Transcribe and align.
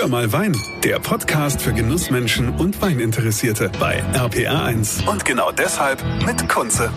Hör 0.00 0.08
mal 0.08 0.32
Wein, 0.32 0.56
der 0.82 0.98
Podcast 0.98 1.60
für 1.60 1.74
Genussmenschen 1.74 2.48
und 2.56 2.80
Weininteressierte 2.80 3.70
bei 3.78 4.02
RPR1. 4.14 5.06
Und 5.06 5.26
genau 5.26 5.52
deshalb 5.52 6.02
mit 6.24 6.48
Kunze. 6.48 6.90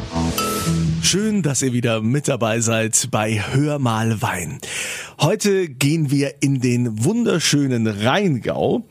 Schön, 1.02 1.42
dass 1.42 1.62
ihr 1.62 1.74
wieder 1.74 2.02
mit 2.02 2.30
dabei 2.30 2.62
seid 2.62 3.10
bei 3.12 3.44
Hör 3.52 3.78
mal 3.78 4.22
Wein. 4.22 4.60
Heute 5.20 5.68
gehen 5.68 6.12
wir 6.12 6.36
in 6.40 6.62
den 6.62 7.04
wunderschönen 7.04 7.88
Rheingau, 7.88 8.88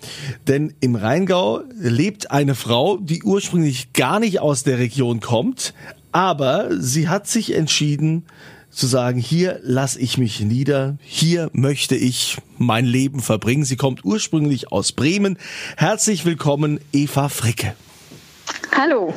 denn 0.46 0.74
im 0.80 0.94
Rheingau 0.94 1.62
lebt 1.78 2.30
eine 2.30 2.54
Frau, 2.54 2.98
die 2.98 3.22
ursprünglich 3.22 3.94
gar 3.94 4.20
nicht 4.20 4.40
aus 4.40 4.62
der 4.62 4.78
Region 4.78 5.20
kommt, 5.20 5.72
aber 6.12 6.68
sie 6.78 7.08
hat 7.08 7.28
sich 7.28 7.54
entschieden, 7.54 8.26
zu 8.72 8.86
sagen, 8.86 9.20
hier 9.20 9.60
lasse 9.62 10.00
ich 10.00 10.18
mich 10.18 10.40
nieder, 10.40 10.96
hier 11.02 11.50
möchte 11.52 11.94
ich 11.94 12.38
mein 12.58 12.86
Leben 12.86 13.20
verbringen. 13.20 13.64
Sie 13.64 13.76
kommt 13.76 14.04
ursprünglich 14.04 14.72
aus 14.72 14.92
Bremen. 14.92 15.38
Herzlich 15.76 16.24
willkommen, 16.24 16.80
Eva 16.92 17.28
Fricke. 17.28 17.74
Hallo. 18.82 19.14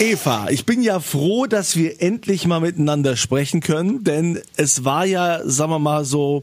Eva, 0.00 0.48
ich 0.50 0.66
bin 0.66 0.82
ja 0.82 0.98
froh, 0.98 1.46
dass 1.46 1.76
wir 1.76 2.02
endlich 2.02 2.44
mal 2.44 2.58
miteinander 2.58 3.14
sprechen 3.14 3.60
können, 3.60 4.02
denn 4.02 4.40
es 4.56 4.84
war 4.84 5.04
ja, 5.04 5.48
sagen 5.48 5.70
wir 5.70 5.78
mal 5.78 6.04
so, 6.04 6.42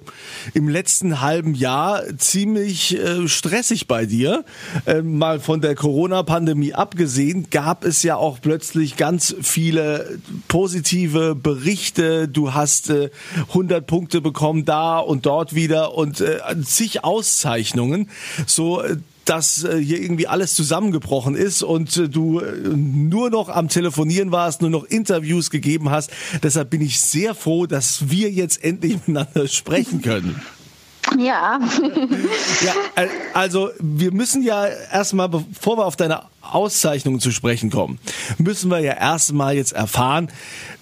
im 0.54 0.70
letzten 0.70 1.20
halben 1.20 1.56
Jahr 1.56 2.04
ziemlich 2.18 2.98
äh, 2.98 3.28
stressig 3.28 3.90
bei 3.90 4.06
dir. 4.06 4.46
Äh, 4.86 5.02
mal 5.02 5.42
von 5.42 5.59
der 5.59 5.76
Corona-Pandemie 5.76 6.73
abgesehen, 6.73 7.48
gab 7.52 7.84
es 7.84 8.02
ja 8.02 8.16
auch 8.16 8.40
plötzlich 8.40 8.95
ganz 8.95 9.36
viele 9.42 10.18
positive 10.48 11.36
Berichte. 11.36 12.30
Du 12.30 12.54
hast 12.54 12.92
äh, 12.92 13.09
100 13.50 13.86
Punkte 13.86 14.22
bekommen 14.22 14.64
da 14.64 15.00
und 15.00 15.26
dort 15.26 15.54
wieder 15.54 15.95
und 15.95 16.22
äh, 16.22 16.40
zig 16.64 17.04
Auszeichnungen. 17.04 18.09
So, 18.48 18.82
äh, 18.82 18.95
dass 19.26 19.64
äh, 19.64 19.78
hier 19.78 20.02
irgendwie 20.02 20.28
alles 20.28 20.56
zusammengebrochen 20.56 21.36
ist 21.36 21.64
und 21.64 21.98
äh, 21.98 22.08
du 22.08 22.40
äh, 22.40 22.52
nur 22.76 23.30
noch 23.30 23.50
am 23.50 23.67
Telefonieren 23.67 24.32
warst, 24.32 24.62
nur 24.62 24.70
noch 24.70 24.86
Interviews 24.86 25.50
gegeben 25.50 25.90
hast. 25.90 26.12
Deshalb 26.44 26.70
bin 26.70 26.82
ich 26.82 27.00
sehr 27.00 27.36
froh, 27.36 27.66
dass 27.66 28.09
wir 28.09 28.32
jetzt 28.32 28.64
endlich 28.64 28.94
miteinander 29.08 29.48
sprechen 29.48 30.02
können. 30.02 30.42
Ja. 31.20 31.59
ja, 32.62 32.73
also 33.34 33.70
wir 33.80 34.12
müssen 34.12 34.42
ja 34.42 34.66
erstmal, 34.66 35.30
bevor 35.30 35.78
wir 35.78 35.86
auf 35.86 35.95
deine 35.95 36.23
Auszeichnungen 36.54 37.20
zu 37.20 37.32
sprechen 37.32 37.70
kommen, 37.70 38.00
müssen 38.38 38.70
wir 38.70 38.80
ja 38.80 38.94
erstmal 38.94 39.56
jetzt 39.56 39.74
erfahren, 39.74 40.30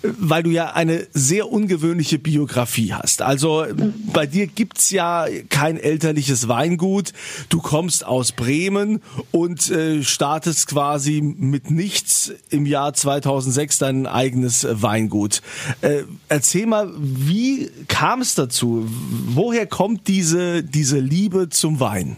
weil 0.02 0.44
du 0.44 0.50
ja 0.50 0.73
eine 0.73 1.08
sehr 1.14 1.50
ungewöhnliche 1.50 2.19
Biografie 2.19 2.94
hast. 2.94 3.22
Also 3.22 3.66
bei 4.11 4.25
dir 4.25 4.47
gibt's 4.47 4.91
ja 4.91 5.28
kein 5.50 5.78
elterliches 5.78 6.47
Weingut. 6.47 7.14
Du 7.50 7.59
kommst 7.59 8.06
aus 8.06 8.34
Bremen 8.34 9.02
und 9.31 9.69
äh, 9.69 10.03
startest 10.03 10.67
quasi 10.67 11.22
mit 11.22 11.72
nichts 11.72 12.34
im 12.50 12.66
Jahr 12.66 12.94
2006 12.94 13.78
dein 13.78 14.08
eigenes 14.08 14.67
Weingut. 14.69 15.41
Äh, 15.81 16.03
erzähl 16.28 16.66
mal, 16.66 16.91
wie 16.97 17.69
kam 17.88 18.22
es 18.22 18.36
dazu? 18.36 18.88
Woher 19.28 19.67
kommt 19.67 20.08
diese, 20.08 20.64
diese 20.64 21.00
Liebe 21.00 21.50
zum 21.50 21.80
Wein? 21.80 22.17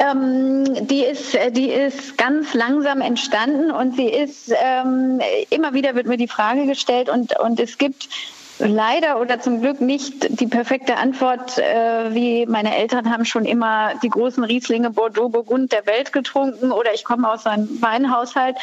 Ähm, 0.00 0.86
die 0.86 1.04
ist, 1.04 1.34
äh, 1.34 1.52
die 1.52 1.68
ist 1.68 2.16
ganz 2.16 2.54
langsam 2.54 3.02
entstanden 3.02 3.70
und 3.70 3.96
sie 3.96 4.08
ist 4.08 4.50
ähm, 4.50 5.20
immer 5.50 5.74
wieder 5.74 5.94
wird 5.94 6.06
mir 6.06 6.16
die 6.16 6.26
Frage 6.26 6.66
gestellt 6.66 7.10
und 7.10 7.38
und 7.38 7.60
es 7.60 7.76
gibt 7.76 8.08
leider 8.60 9.20
oder 9.20 9.40
zum 9.40 9.60
Glück 9.60 9.80
nicht 9.80 10.40
die 10.40 10.46
perfekte 10.46 10.96
Antwort, 10.96 11.58
äh, 11.58 12.14
wie 12.14 12.46
meine 12.46 12.76
Eltern 12.76 13.10
haben 13.10 13.24
schon 13.24 13.44
immer 13.44 13.92
die 14.02 14.08
großen 14.08 14.44
Rieslinge 14.44 14.90
Bordeaux 14.90 15.28
Burgund 15.28 15.72
der 15.72 15.86
Welt 15.86 16.12
getrunken 16.12 16.72
oder 16.72 16.94
ich 16.94 17.04
komme 17.04 17.30
aus 17.30 17.46
einem 17.46 17.80
Weinhaushalt, 17.82 18.56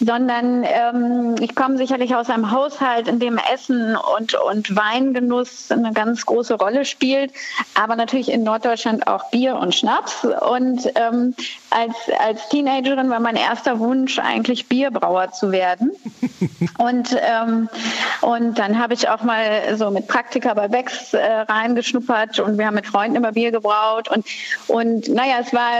sondern 0.00 0.64
ähm, 0.64 1.34
ich 1.40 1.54
komme 1.54 1.76
sicherlich 1.76 2.14
aus 2.14 2.30
einem 2.30 2.50
Haushalt, 2.50 3.08
in 3.08 3.18
dem 3.18 3.38
Essen 3.52 3.96
und, 4.16 4.34
und 4.34 4.74
Weingenuss 4.74 5.70
eine 5.70 5.92
ganz 5.92 6.24
große 6.26 6.54
Rolle 6.54 6.84
spielt, 6.84 7.32
aber 7.74 7.96
natürlich 7.96 8.30
in 8.30 8.44
Norddeutschland 8.44 9.06
auch 9.06 9.30
Bier 9.30 9.56
und 9.56 9.74
Schnaps. 9.74 10.24
Und 10.24 10.90
ähm, 10.94 11.34
als, 11.74 11.94
als 12.18 12.48
Teenagerin 12.48 13.10
war 13.10 13.20
mein 13.20 13.36
erster 13.36 13.78
Wunsch 13.78 14.18
eigentlich 14.18 14.68
Bierbrauer 14.68 15.32
zu 15.32 15.52
werden. 15.52 15.92
und, 16.78 17.16
ähm, 17.20 17.68
und 18.20 18.58
dann 18.58 18.78
habe 18.78 18.94
ich 18.94 19.08
auch 19.08 19.22
mal 19.22 19.76
so 19.76 19.90
mit 19.90 20.08
Praktika 20.08 20.54
bei 20.54 20.68
Becks 20.68 21.14
äh, 21.14 21.20
reingeschnuppert 21.20 22.40
und 22.40 22.58
wir 22.58 22.66
haben 22.66 22.74
mit 22.74 22.86
Freunden 22.86 23.16
immer 23.16 23.32
Bier 23.32 23.50
gebraut 23.50 24.08
und, 24.08 24.26
und 24.68 25.08
naja, 25.08 25.36
es 25.40 25.52
war 25.52 25.70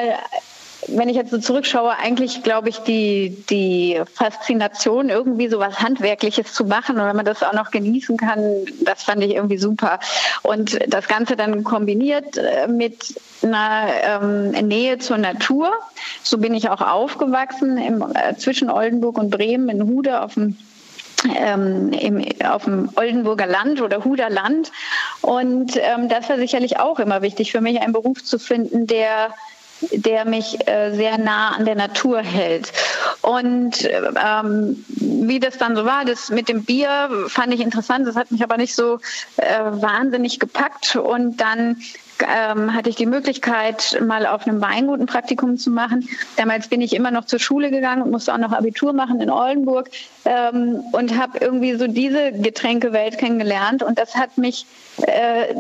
wenn 0.89 1.09
ich 1.09 1.17
jetzt 1.17 1.31
so 1.31 1.39
zurückschaue, 1.39 1.97
eigentlich 1.97 2.43
glaube 2.43 2.69
ich, 2.69 2.79
die, 2.79 3.45
die 3.49 4.01
Faszination, 4.15 5.09
irgendwie 5.09 5.49
so 5.49 5.59
was 5.59 5.81
Handwerkliches 5.81 6.53
zu 6.53 6.65
machen 6.65 6.99
und 6.99 7.07
wenn 7.07 7.17
man 7.17 7.25
das 7.25 7.43
auch 7.43 7.53
noch 7.53 7.71
genießen 7.71 8.17
kann, 8.17 8.65
das 8.85 9.03
fand 9.03 9.23
ich 9.23 9.35
irgendwie 9.35 9.59
super. 9.59 10.01
Und 10.43 10.79
das 10.89 11.09
Ganze 11.09 11.37
dann 11.37 11.63
kombiniert 11.65 12.37
äh, 12.37 12.67
mit 12.67 13.15
einer 13.43 13.87
ähm, 14.03 14.51
Nähe 14.67 14.99
zur 14.99 15.19
Natur. 15.19 15.73
So 16.23 16.39
bin 16.39 16.55
ich 16.55 16.69
auch 16.69 16.81
aufgewachsen 16.81 17.79
im, 17.79 18.03
äh, 18.15 18.37
zwischen 18.37 18.71
Oldenburg 18.71 19.19
und 19.19 19.31
Bremen 19.31 19.69
in 19.69 19.87
Hude 19.87 20.23
auf 20.23 20.35
dem 20.35 20.57
ähm, 21.37 21.93
im, 21.93 22.25
auf 22.45 22.65
dem 22.65 22.91
Oldenburger 22.97 23.47
Land 23.47 23.81
oder 23.81 24.05
Huder 24.05 24.29
Land. 24.29 24.73
Und 25.21 25.77
ähm, 25.77 26.09
das 26.09 26.29
war 26.29 26.37
sicherlich 26.37 26.81
auch 26.81 26.99
immer 26.99 27.23
wichtig 27.23 27.53
für 27.53 27.61
mich, 27.61 27.81
einen 27.81 27.93
Beruf 27.93 28.25
zu 28.25 28.41
finden, 28.41 28.89
der 28.89 29.33
der 29.91 30.25
mich 30.25 30.67
äh, 30.69 30.95
sehr 30.95 31.19
nah 31.19 31.51
an 31.51 31.65
der 31.65 31.75
Natur 31.75 32.21
hält. 32.21 32.73
Und 33.21 33.89
ähm, 34.23 34.85
wie 34.97 35.41
das 35.41 35.59
dann 35.59 35.77
so 35.77 35.85
war, 35.85 36.05
das 36.05 36.31
mit 36.31 36.49
dem 36.49 36.65
Bier 36.65 37.09
fand 37.29 37.53
ich 37.53 37.61
interessant, 37.61 38.07
das 38.07 38.17
hat 38.17 38.31
mich 38.31 38.43
aber 38.43 38.57
nicht 38.57 38.75
so 38.75 38.99
äh, 39.37 39.61
wahnsinnig 39.63 40.39
gepackt. 40.39 40.97
Und 40.97 41.41
dann 41.41 41.77
ähm, 42.29 42.75
hatte 42.75 42.91
ich 42.91 42.97
die 42.97 43.07
Möglichkeit, 43.07 44.01
mal 44.05 44.27
auf 44.27 44.47
einem 44.47 44.61
Weingut 44.61 45.01
ein 45.01 45.07
Praktikum 45.07 45.57
zu 45.57 45.71
machen. 45.71 46.09
Damals 46.37 46.69
bin 46.69 46.81
ich 46.81 46.95
immer 46.95 47.11
noch 47.11 47.25
zur 47.25 47.39
Schule 47.39 47.71
gegangen 47.71 48.03
und 48.03 48.11
musste 48.11 48.33
auch 48.33 48.39
noch 48.39 48.53
Abitur 48.53 48.93
machen 48.93 49.21
in 49.21 49.31
Oldenburg 49.31 49.91
ähm, 50.25 50.83
und 50.93 51.19
habe 51.19 51.39
irgendwie 51.39 51.75
so 51.75 51.87
diese 51.87 52.33
Getränkewelt 52.33 53.19
kennengelernt 53.19 53.83
und 53.83 53.99
das 53.99 54.15
hat 54.15 54.39
mich 54.39 54.67
äh, 55.07 55.55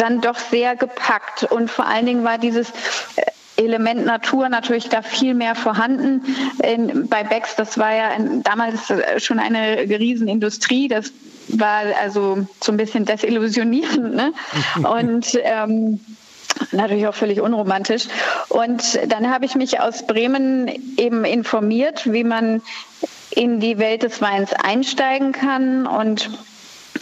dann 0.00 0.20
doch 0.20 0.38
sehr 0.38 0.76
gepackt 0.76 1.44
und 1.44 1.70
vor 1.70 1.86
allen 1.86 2.06
Dingen 2.06 2.24
war 2.24 2.38
dieses 2.38 2.70
äh, 3.16 3.22
Element 3.56 4.06
Natur 4.06 4.48
natürlich 4.48 4.88
da 4.88 5.02
viel 5.02 5.34
mehr 5.34 5.54
vorhanden. 5.54 6.22
In, 6.62 7.08
bei 7.08 7.24
Becks, 7.24 7.56
das 7.56 7.76
war 7.76 7.94
ja 7.94 8.10
damals 8.42 8.88
äh, 8.90 9.20
schon 9.20 9.38
eine 9.38 9.78
Riesenindustrie. 9.80 10.88
Das 10.88 11.12
war 11.48 11.82
also 12.00 12.46
so 12.62 12.72
ein 12.72 12.78
bisschen 12.78 13.04
desillusionierend. 13.04 14.14
Ne? 14.14 14.32
Und 14.76 15.38
ähm, 15.42 16.00
natürlich 16.72 17.06
auch 17.06 17.14
völlig 17.14 17.40
unromantisch. 17.40 18.04
Und 18.48 18.98
dann 19.08 19.30
habe 19.30 19.44
ich 19.44 19.54
mich 19.54 19.80
aus 19.80 20.06
Bremen 20.06 20.68
eben 20.96 21.24
informiert, 21.24 22.10
wie 22.10 22.24
man 22.24 22.62
in 23.30 23.60
die 23.60 23.78
Welt 23.78 24.02
des 24.02 24.20
Weins 24.20 24.52
einsteigen 24.52 25.32
kann 25.32 25.86
und 25.86 26.30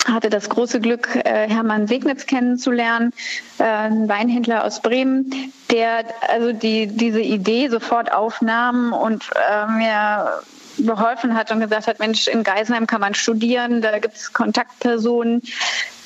hatte 0.09 0.31
das 0.31 0.49
große 0.49 0.81
Glück, 0.81 1.15
äh, 1.15 1.49
Hermann 1.49 1.87
Segnitz 1.87 2.27
kennenzulernen, 2.27 3.13
äh, 3.59 3.65
ein 3.65 4.09
Weinhändler 4.09 4.65
aus 4.65 4.81
Bremen, 4.81 5.53
der 5.71 6.05
also 6.29 6.53
die, 6.53 6.87
diese 6.87 7.21
Idee 7.21 7.69
sofort 7.69 8.13
aufnahm 8.13 8.93
und 8.93 9.31
äh, 9.35 9.67
mir 9.67 10.43
geholfen 10.79 11.35
hat 11.35 11.51
und 11.51 11.61
gesagt 11.61 11.87
hat, 11.87 11.99
Mensch, 11.99 12.29
in 12.29 12.43
Geisenheim 12.43 12.87
kann 12.87 13.01
man 13.01 13.15
studieren, 13.15 13.83
da 13.83 13.99
gibt 13.99 14.17
es 14.17 14.33
Kontaktpersonen. 14.33 15.43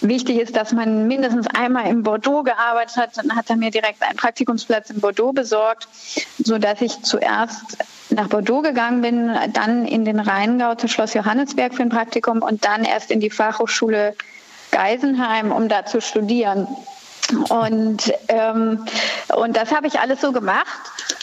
Wichtig 0.00 0.41
ist, 0.41 0.56
dass 0.56 0.72
man 0.72 1.06
mindestens 1.06 1.47
einmal 1.47 1.87
in 1.87 2.03
Bordeaux 2.03 2.43
gearbeitet 2.43 2.97
hat. 2.97 3.16
Dann 3.16 3.37
hat 3.37 3.50
er 3.50 3.56
mir 3.56 3.71
direkt 3.71 4.03
einen 4.03 4.16
Praktikumsplatz 4.16 4.91
in 4.91 5.01
Bordeaux 5.01 5.33
besorgt, 5.33 5.86
so 6.42 6.59
dass 6.59 6.80
ich 6.80 7.03
zuerst 7.03 7.78
nach 8.10 8.28
Bordeaux 8.28 8.63
gegangen 8.63 9.01
bin, 9.01 9.30
dann 9.53 9.86
in 9.86 10.04
den 10.04 10.19
Rheingau 10.19 10.74
zu 10.74 10.89
Schloss 10.89 11.15
Johannesberg 11.15 11.74
für 11.74 11.83
ein 11.83 11.89
Praktikum 11.89 12.42
und 12.42 12.65
dann 12.65 12.84
erst 12.84 13.10
in 13.10 13.21
die 13.21 13.30
Fachhochschule 13.30 14.15
Geisenheim, 14.72 15.53
um 15.53 15.69
da 15.69 15.86
zu 15.86 16.01
studieren. 16.01 16.66
Und, 17.48 18.13
ähm, 18.28 18.84
und 19.34 19.57
das 19.57 19.72
habe 19.72 19.86
ich 19.86 20.01
alles 20.01 20.21
so 20.21 20.33
gemacht 20.33 20.66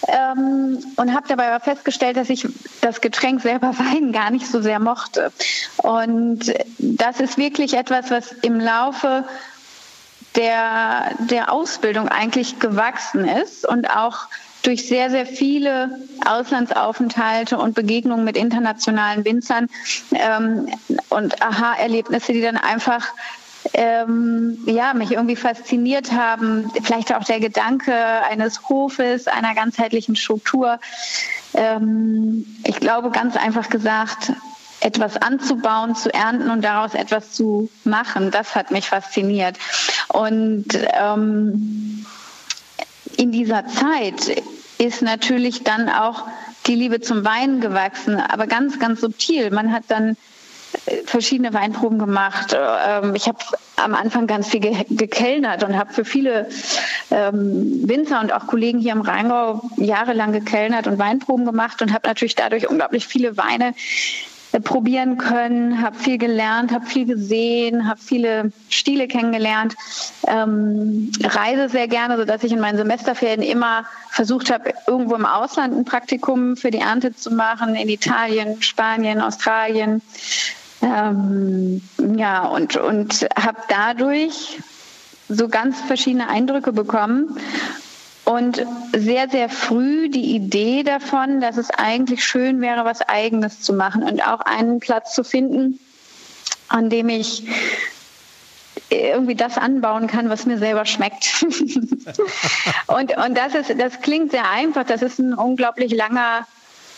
ähm, 0.07 0.79
und 0.95 1.13
habe 1.13 1.27
dabei 1.27 1.51
aber 1.51 1.63
festgestellt, 1.63 2.17
dass 2.17 2.29
ich 2.29 2.47
das 2.81 3.01
Getränk 3.01 3.41
selber 3.41 3.67
Wein 3.77 4.11
gar 4.11 4.31
nicht 4.31 4.47
so 4.47 4.61
sehr 4.61 4.79
mochte. 4.79 5.31
Und 5.77 6.53
das 6.77 7.19
ist 7.19 7.37
wirklich 7.37 7.75
etwas, 7.75 8.09
was 8.09 8.31
im 8.41 8.59
Laufe 8.59 9.25
der, 10.35 11.11
der 11.19 11.51
Ausbildung 11.51 12.07
eigentlich 12.07 12.59
gewachsen 12.59 13.27
ist 13.27 13.67
und 13.67 13.89
auch 13.89 14.27
durch 14.63 14.87
sehr, 14.87 15.09
sehr 15.09 15.25
viele 15.25 15.99
Auslandsaufenthalte 16.25 17.57
und 17.57 17.75
Begegnungen 17.75 18.25
mit 18.25 18.35
internationalen 18.35 19.23
Winzern 19.23 19.67
ähm, 20.11 20.67
und 21.09 21.41
Aha-Erlebnisse, 21.41 22.33
die 22.33 22.41
dann 22.41 22.57
einfach 22.57 23.07
ähm, 23.73 24.57
ja, 24.65 24.93
mich 24.93 25.11
irgendwie 25.11 25.35
fasziniert 25.35 26.11
haben. 26.11 26.71
Vielleicht 26.83 27.13
auch 27.13 27.23
der 27.23 27.39
Gedanke 27.39 27.93
eines 27.93 28.69
Hofes, 28.69 29.27
einer 29.27 29.53
ganzheitlichen 29.55 30.15
Struktur. 30.15 30.79
Ähm, 31.53 32.45
ich 32.63 32.79
glaube, 32.79 33.11
ganz 33.11 33.35
einfach 33.35 33.69
gesagt, 33.69 34.33
etwas 34.81 35.17
anzubauen, 35.17 35.95
zu 35.95 36.13
ernten 36.13 36.49
und 36.49 36.63
daraus 36.63 36.93
etwas 36.93 37.33
zu 37.33 37.69
machen, 37.83 38.31
das 38.31 38.55
hat 38.55 38.71
mich 38.71 38.87
fasziniert. 38.87 39.57
Und 40.07 40.67
ähm, 40.93 42.05
in 43.17 43.31
dieser 43.31 43.67
Zeit 43.67 44.41
ist 44.77 45.01
natürlich 45.01 45.63
dann 45.63 45.89
auch 45.89 46.23
die 46.67 46.75
Liebe 46.75 47.01
zum 47.01 47.25
Wein 47.25 47.59
gewachsen, 47.59 48.15
aber 48.19 48.47
ganz, 48.47 48.79
ganz 48.79 49.01
subtil. 49.01 49.51
Man 49.51 49.73
hat 49.73 49.83
dann 49.89 50.15
verschiedene 51.05 51.53
Weinproben 51.53 51.99
gemacht. 51.99 52.55
Ähm, 52.57 53.15
ich 53.15 53.27
habe 53.27 53.39
am 53.77 53.95
Anfang 53.95 54.27
ganz 54.27 54.49
viel 54.49 54.61
gekellnert 54.89 55.63
und 55.63 55.77
habe 55.77 55.93
für 55.93 56.05
viele 56.05 56.49
ähm, 57.11 57.87
Winzer 57.87 58.19
und 58.21 58.33
auch 58.33 58.47
Kollegen 58.47 58.79
hier 58.79 58.91
im 58.91 59.01
Rheingau 59.01 59.61
jahrelang 59.77 60.31
gekellnert 60.31 60.87
und 60.87 60.99
Weinproben 60.99 61.45
gemacht 61.45 61.81
und 61.81 61.93
habe 61.93 62.07
natürlich 62.07 62.35
dadurch 62.35 62.69
unglaublich 62.69 63.07
viele 63.07 63.37
Weine 63.37 63.73
äh, 64.51 64.59
probieren 64.59 65.17
können, 65.17 65.81
habe 65.81 65.97
viel 65.97 66.17
gelernt, 66.17 66.71
habe 66.71 66.85
viel 66.85 67.05
gesehen, 67.05 67.87
habe 67.87 67.99
viele 68.01 68.51
Stile 68.69 69.07
kennengelernt, 69.07 69.75
ähm, 70.27 71.11
reise 71.23 71.69
sehr 71.69 71.87
gerne, 71.87 72.17
sodass 72.17 72.43
ich 72.43 72.51
in 72.51 72.59
meinen 72.59 72.77
Semesterferien 72.77 73.41
immer 73.41 73.85
versucht 74.09 74.51
habe, 74.51 74.73
irgendwo 74.87 75.15
im 75.15 75.25
Ausland 75.25 75.75
ein 75.75 75.85
Praktikum 75.85 76.57
für 76.57 76.71
die 76.71 76.79
Ernte 76.79 77.15
zu 77.15 77.31
machen, 77.31 77.75
in 77.75 77.89
Italien, 77.89 78.61
Spanien, 78.61 79.21
Australien. 79.21 80.01
Ähm, 80.81 81.81
ja, 82.15 82.45
und, 82.47 82.77
und 82.77 83.27
habe 83.35 83.57
dadurch 83.67 84.59
so 85.27 85.47
ganz 85.47 85.81
verschiedene 85.81 86.29
Eindrücke 86.29 86.71
bekommen 86.71 87.37
und 88.25 88.65
sehr, 88.95 89.29
sehr 89.29 89.49
früh 89.49 90.09
die 90.09 90.35
Idee 90.35 90.83
davon, 90.83 91.41
dass 91.41 91.57
es 91.57 91.69
eigentlich 91.71 92.23
schön 92.23 92.61
wäre, 92.61 92.85
was 92.85 93.01
eigenes 93.01 93.61
zu 93.61 93.73
machen 93.73 94.03
und 94.03 94.25
auch 94.25 94.41
einen 94.41 94.79
Platz 94.79 95.13
zu 95.13 95.23
finden, 95.23 95.79
an 96.67 96.89
dem 96.89 97.09
ich 97.09 97.47
irgendwie 98.89 99.35
das 99.35 99.57
anbauen 99.57 100.07
kann, 100.07 100.29
was 100.29 100.45
mir 100.45 100.57
selber 100.57 100.85
schmeckt. 100.85 101.43
und 102.87 103.17
und 103.17 103.37
das, 103.37 103.53
ist, 103.55 103.79
das 103.79 104.01
klingt 104.01 104.31
sehr 104.31 104.49
einfach, 104.49 104.83
das 104.83 105.01
ist 105.01 105.19
ein 105.19 105.33
unglaublich 105.33 105.91
langer 105.91 106.47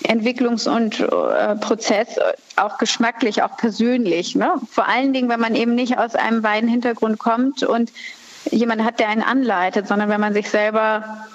Entwicklungs- 0.03 0.67
und 0.67 0.99
äh, 0.99 1.55
Prozess, 1.55 2.19
auch 2.55 2.77
geschmacklich, 2.77 3.43
auch 3.43 3.57
persönlich. 3.57 4.35
Ne? 4.35 4.53
Vor 4.69 4.87
allen 4.87 5.13
Dingen, 5.13 5.29
wenn 5.29 5.39
man 5.39 5.55
eben 5.55 5.75
nicht 5.75 5.97
aus 5.97 6.15
einem 6.15 6.43
Weinhintergrund 6.43 7.19
kommt 7.19 7.63
und 7.63 7.91
jemand 8.49 8.83
hat, 8.83 8.99
der 8.99 9.09
einen 9.09 9.21
anleitet, 9.21 9.87
sondern 9.87 10.09
wenn 10.09 10.21
man 10.21 10.33
sich 10.33 10.49
selber 10.49 11.27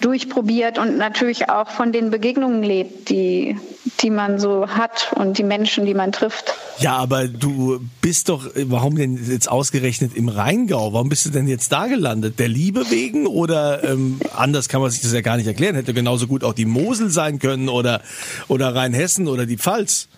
durchprobiert 0.00 0.78
und 0.78 0.96
natürlich 0.96 1.48
auch 1.48 1.68
von 1.68 1.92
den 1.92 2.10
Begegnungen 2.10 2.62
lebt, 2.62 3.08
die, 3.10 3.56
die 4.00 4.10
man 4.10 4.38
so 4.38 4.68
hat 4.68 5.12
und 5.14 5.38
die 5.38 5.42
Menschen, 5.42 5.86
die 5.86 5.94
man 5.94 6.12
trifft. 6.12 6.54
Ja, 6.78 6.96
aber 6.96 7.28
du 7.28 7.80
bist 8.00 8.28
doch, 8.28 8.48
warum 8.54 8.96
denn 8.96 9.18
jetzt 9.30 9.50
ausgerechnet 9.50 10.14
im 10.14 10.28
Rheingau? 10.28 10.92
Warum 10.92 11.08
bist 11.08 11.26
du 11.26 11.30
denn 11.30 11.46
jetzt 11.46 11.70
da 11.72 11.86
gelandet? 11.86 12.38
Der 12.38 12.48
Liebe 12.48 12.90
wegen 12.90 13.26
oder 13.26 13.84
ähm, 13.84 14.20
anders 14.34 14.68
kann 14.68 14.80
man 14.80 14.90
sich 14.90 15.02
das 15.02 15.12
ja 15.12 15.20
gar 15.20 15.36
nicht 15.36 15.46
erklären. 15.46 15.74
Hätte 15.74 15.92
genauso 15.92 16.26
gut 16.26 16.44
auch 16.44 16.54
die 16.54 16.64
Mosel 16.64 17.10
sein 17.10 17.38
können 17.38 17.68
oder, 17.68 18.00
oder 18.48 18.74
Rheinhessen 18.74 19.28
oder 19.28 19.46
die 19.46 19.58
Pfalz. 19.58 20.08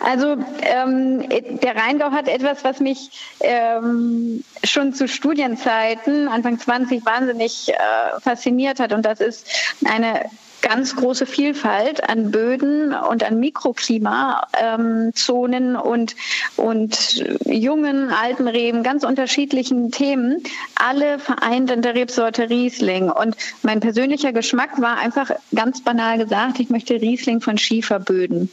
Also 0.00 0.36
ähm, 0.62 1.28
der 1.62 1.76
Rheingau 1.76 2.10
hat 2.12 2.28
etwas, 2.28 2.64
was 2.64 2.80
mich 2.80 3.10
ähm, 3.40 4.44
schon 4.64 4.94
zu 4.94 5.08
Studienzeiten, 5.08 6.28
Anfang 6.28 6.58
20, 6.58 7.04
wahnsinnig 7.04 7.68
äh, 7.68 8.20
fasziniert 8.20 8.80
hat. 8.80 8.92
Und 8.92 9.04
das 9.04 9.20
ist 9.20 9.46
eine 9.84 10.30
ganz 10.62 10.96
große 10.96 11.26
Vielfalt 11.26 12.08
an 12.08 12.30
Böden 12.30 12.94
und 12.94 13.24
an 13.24 13.38
Mikroklimazonen 13.40 15.74
ähm, 15.74 15.80
und, 15.80 16.16
und 16.56 17.24
jungen, 17.46 18.10
alten 18.10 18.48
Reben, 18.48 18.82
ganz 18.82 19.04
unterschiedlichen 19.04 19.90
Themen, 19.90 20.42
alle 20.74 21.18
vereint 21.18 21.70
in 21.70 21.82
der 21.82 21.94
Rebsorte 21.94 22.48
Riesling. 22.50 23.10
Und 23.10 23.36
mein 23.62 23.80
persönlicher 23.80 24.32
Geschmack 24.32 24.80
war 24.80 24.98
einfach 24.98 25.30
ganz 25.54 25.82
banal 25.82 26.18
gesagt, 26.18 26.60
ich 26.60 26.70
möchte 26.70 26.94
Riesling 26.94 27.40
von 27.40 27.58
Schieferböden. 27.58 28.50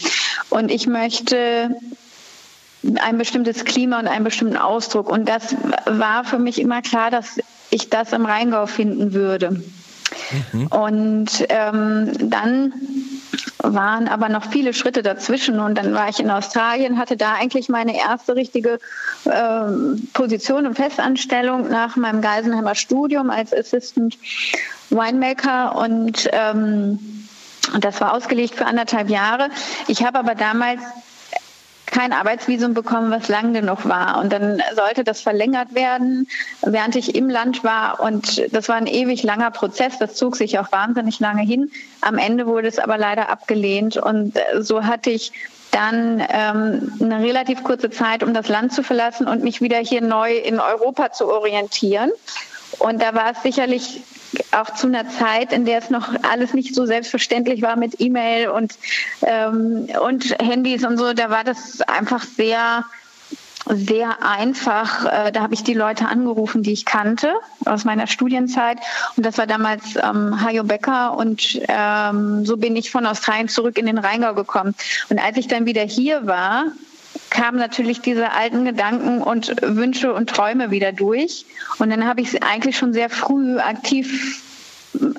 Und 0.50 0.72
ich 0.72 0.88
möchte 0.88 1.76
ein 3.02 3.18
bestimmtes 3.18 3.66
Klima 3.66 4.00
und 4.00 4.08
einen 4.08 4.24
bestimmten 4.24 4.58
Ausdruck. 4.58 5.10
Und 5.10 5.28
das 5.28 5.56
war 5.86 6.24
für 6.24 6.40
mich 6.40 6.60
immer 6.60 6.82
klar, 6.82 7.12
dass 7.12 7.40
ich 7.70 7.90
das 7.90 8.14
im 8.14 8.26
Rheingau 8.26 8.66
finden 8.66 9.14
würde. 9.14 9.62
Mhm. 10.52 10.68
Und 10.68 11.46
ähm, 11.50 12.30
dann 12.30 12.74
waren 13.60 14.08
aber 14.08 14.30
noch 14.30 14.52
viele 14.52 14.74
Schritte 14.74 15.04
dazwischen 15.04 15.60
und 15.60 15.76
dann 15.76 15.94
war 15.94 16.10
ich 16.10 16.20
in 16.20 16.30
Australien, 16.30 16.98
hatte 16.98 17.18
da 17.18 17.34
eigentlich 17.34 17.70
meine 17.70 17.98
erste 17.98 18.36
richtige 18.36 18.80
ähm, 19.26 20.08
Position 20.14 20.68
und 20.68 20.76
Festanstellung 20.76 21.70
nach 21.70 21.96
meinem 21.96 22.22
Geisenheimer 22.22 22.76
Studium 22.76 23.30
als 23.30 23.54
Assistant 23.54 24.18
Winemaker 24.90 25.76
und 25.76 26.30
ähm, 26.32 27.28
das 27.80 28.00
war 28.00 28.14
ausgelegt 28.14 28.56
für 28.56 28.66
anderthalb 28.66 29.10
Jahre. 29.10 29.50
Ich 29.88 30.04
habe 30.04 30.20
aber 30.20 30.36
damals 30.36 30.82
kein 31.88 32.14
Arbeitsvisum 32.14 32.74
bekommen, 32.74 33.12
was 33.12 33.28
lang 33.28 33.54
genug 33.54 33.88
war. 33.88 34.20
Und 34.20 34.32
dann 34.32 34.62
sollte 34.76 35.04
das 35.04 35.22
verlängert 35.22 35.74
werden, 35.74 36.28
während 36.62 36.96
ich 36.96 37.16
im 37.16 37.30
Land 37.30 37.64
war. 37.64 38.00
Und 38.00 38.54
das 38.54 38.70
war 38.70 38.76
ein 38.76 38.88
ewig 38.88 39.24
langer 39.24 39.52
Prozess. 39.52 39.98
Das 39.98 40.16
zog 40.16 40.36
sich 40.36 40.60
auch 40.60 40.72
wahnsinnig 40.72 41.20
lange 41.20 41.42
hin. 41.42 41.72
Am 42.02 42.18
Ende 42.18 42.46
wurde 42.46 42.68
es 42.68 42.78
aber 42.78 42.98
leider 42.98 43.30
abgelehnt. 43.30 43.98
Und 43.98 44.38
so 44.60 44.84
hatte 44.84 45.10
ich 45.10 45.32
dann 45.72 46.24
ähm, 46.30 46.94
eine 47.02 47.22
relativ 47.22 47.64
kurze 47.64 47.90
Zeit, 47.90 48.24
um 48.24 48.34
das 48.34 48.48
Land 48.48 48.74
zu 48.74 48.84
verlassen 48.84 49.28
und 49.28 49.44
mich 49.44 49.62
wieder 49.62 49.78
hier 49.78 50.02
neu 50.02 50.36
in 50.38 50.60
Europa 50.60 51.12
zu 51.12 51.28
orientieren. 51.28 52.12
Und 52.80 53.02
da 53.02 53.14
war 53.14 53.32
es 53.32 53.44
sicherlich 53.44 54.02
auch 54.52 54.74
zu 54.74 54.88
einer 54.88 55.10
Zeit, 55.10 55.54
in 55.54 55.66
der 55.66 55.80
es 55.80 55.90
noch 55.90 56.10
alles 56.24 56.54
nicht 56.54 56.76
so 56.76 56.86
selbstverständlich 56.86 57.62
war 57.62 57.76
mit 57.76 58.00
E-Mail 58.00 58.50
und, 58.50 58.78
ähm, 59.22 59.88
und 60.02 60.36
Handys 60.40 60.84
und 60.84 60.98
so, 60.98 61.14
da 61.14 61.30
war 61.30 61.44
das 61.44 61.82
einfach 61.82 62.24
sehr, 62.24 62.86
sehr 63.70 64.24
einfach. 64.24 65.06
Äh, 65.06 65.32
da 65.32 65.42
habe 65.42 65.54
ich 65.54 65.64
die 65.64 65.74
Leute 65.74 66.08
angerufen, 66.08 66.64
die 66.64 66.74
ich 66.74 66.86
kannte 66.86 67.34
aus 67.66 67.86
meiner 67.86 68.08
Studienzeit. 68.08 68.78
Und 69.16 69.26
das 69.26 69.38
war 69.38 69.48
damals 69.48 69.96
ähm, 69.96 70.42
Hajo 70.42 70.64
Becker. 70.64 71.18
Und 71.18 71.60
ähm, 71.68 72.46
so 72.46 72.58
bin 72.58 72.76
ich 72.76 72.92
von 72.92 73.06
Australien 73.06 73.50
zurück 73.50 73.78
in 73.78 73.86
den 73.86 73.98
Rheingau 73.98 74.34
gekommen. 74.34 74.76
Und 75.10 75.20
als 75.20 75.38
ich 75.38 75.48
dann 75.48 75.66
wieder 75.66 75.84
hier 75.84 76.28
war, 76.28 76.66
kamen 77.30 77.58
natürlich 77.58 78.02
diese 78.02 78.32
alten 78.32 78.66
Gedanken 78.66 79.22
und 79.22 79.56
Wünsche 79.62 80.14
und 80.14 80.30
Träume 80.30 80.72
wieder 80.72 80.92
durch. 80.92 81.46
Und 81.80 81.90
dann 81.90 82.06
habe 82.06 82.22
ich 82.22 82.44
eigentlich 82.44 82.78
schon 82.78 82.94
sehr 82.94 83.10
früh 83.10 83.58
aktiv 83.60 84.44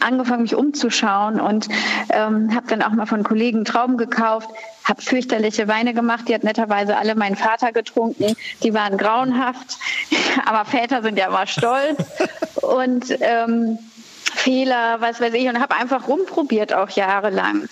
angefangen, 0.01 0.43
mich 0.43 0.55
umzuschauen 0.55 1.41
und 1.41 1.69
ähm, 2.11 2.55
habe 2.55 2.67
dann 2.69 2.83
auch 2.83 2.91
mal 2.91 3.07
von 3.07 3.23
Kollegen 3.23 3.65
Trauben 3.65 3.97
gekauft, 3.97 4.49
habe 4.85 5.03
fürchterliche 5.03 5.69
Weine 5.69 5.95
gemacht. 5.95 6.29
Die 6.29 6.35
hat 6.35 6.45
netterweise 6.45 6.97
alle 6.97 7.15
meinen 7.15 7.37
Vater 7.37 7.73
getrunken. 7.73 8.35
Die 8.63 8.75
waren 8.75 8.97
grauenhaft, 8.97 9.79
aber 10.47 10.65
Väter 10.65 11.03
sind 11.03 11.19
ja 11.19 11.29
immer 11.29 11.47
stolz. 11.47 11.99
Und 12.63 13.17
ähm, 13.21 13.79
Fehler, 14.35 15.01
was 15.01 15.21
weiß 15.21 15.35
ich, 15.35 15.49
und 15.49 15.61
habe 15.61 15.77
einfach 15.77 16.09
rumprobiert 16.09 16.73
auch 16.73 16.91
jahrelang. 16.91 17.69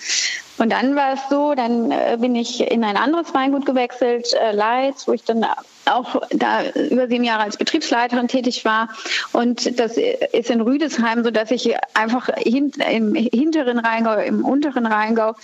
Und 0.59 0.73
dann 0.73 0.97
war 0.97 1.13
es 1.13 1.21
so, 1.29 1.55
dann 1.55 1.91
äh, 1.91 2.17
bin 2.21 2.35
ich 2.35 2.61
in 2.61 2.83
ein 2.85 2.97
anderes 2.97 3.35
Weingut 3.35 3.67
gewechselt, 3.67 4.33
äh, 4.33 4.53
Leitz, 4.53 5.07
wo 5.07 5.13
ich 5.13 5.23
dann 5.23 5.45
auch 5.85 6.23
da 6.31 6.63
über 6.91 7.09
sieben 7.09 7.25
Jahre 7.25 7.43
als 7.43 7.57
Betriebsleiterin 7.57 8.29
tätig 8.29 8.65
war. 8.65 8.89
Und 9.33 9.79
das 9.79 9.97
ist 9.97 10.51
in 10.51 10.61
Rüdesheim, 10.61 11.25
so 11.25 11.31
dass 11.31 11.51
ich 11.51 11.75
einfach 11.95 12.29
im 12.29 13.15
hinteren 13.15 13.79
Rheingau, 13.79 14.19
im 14.19 14.45
unteren 14.45 14.87
Rheingau 14.87 15.35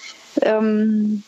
ähm, 0.41 1.23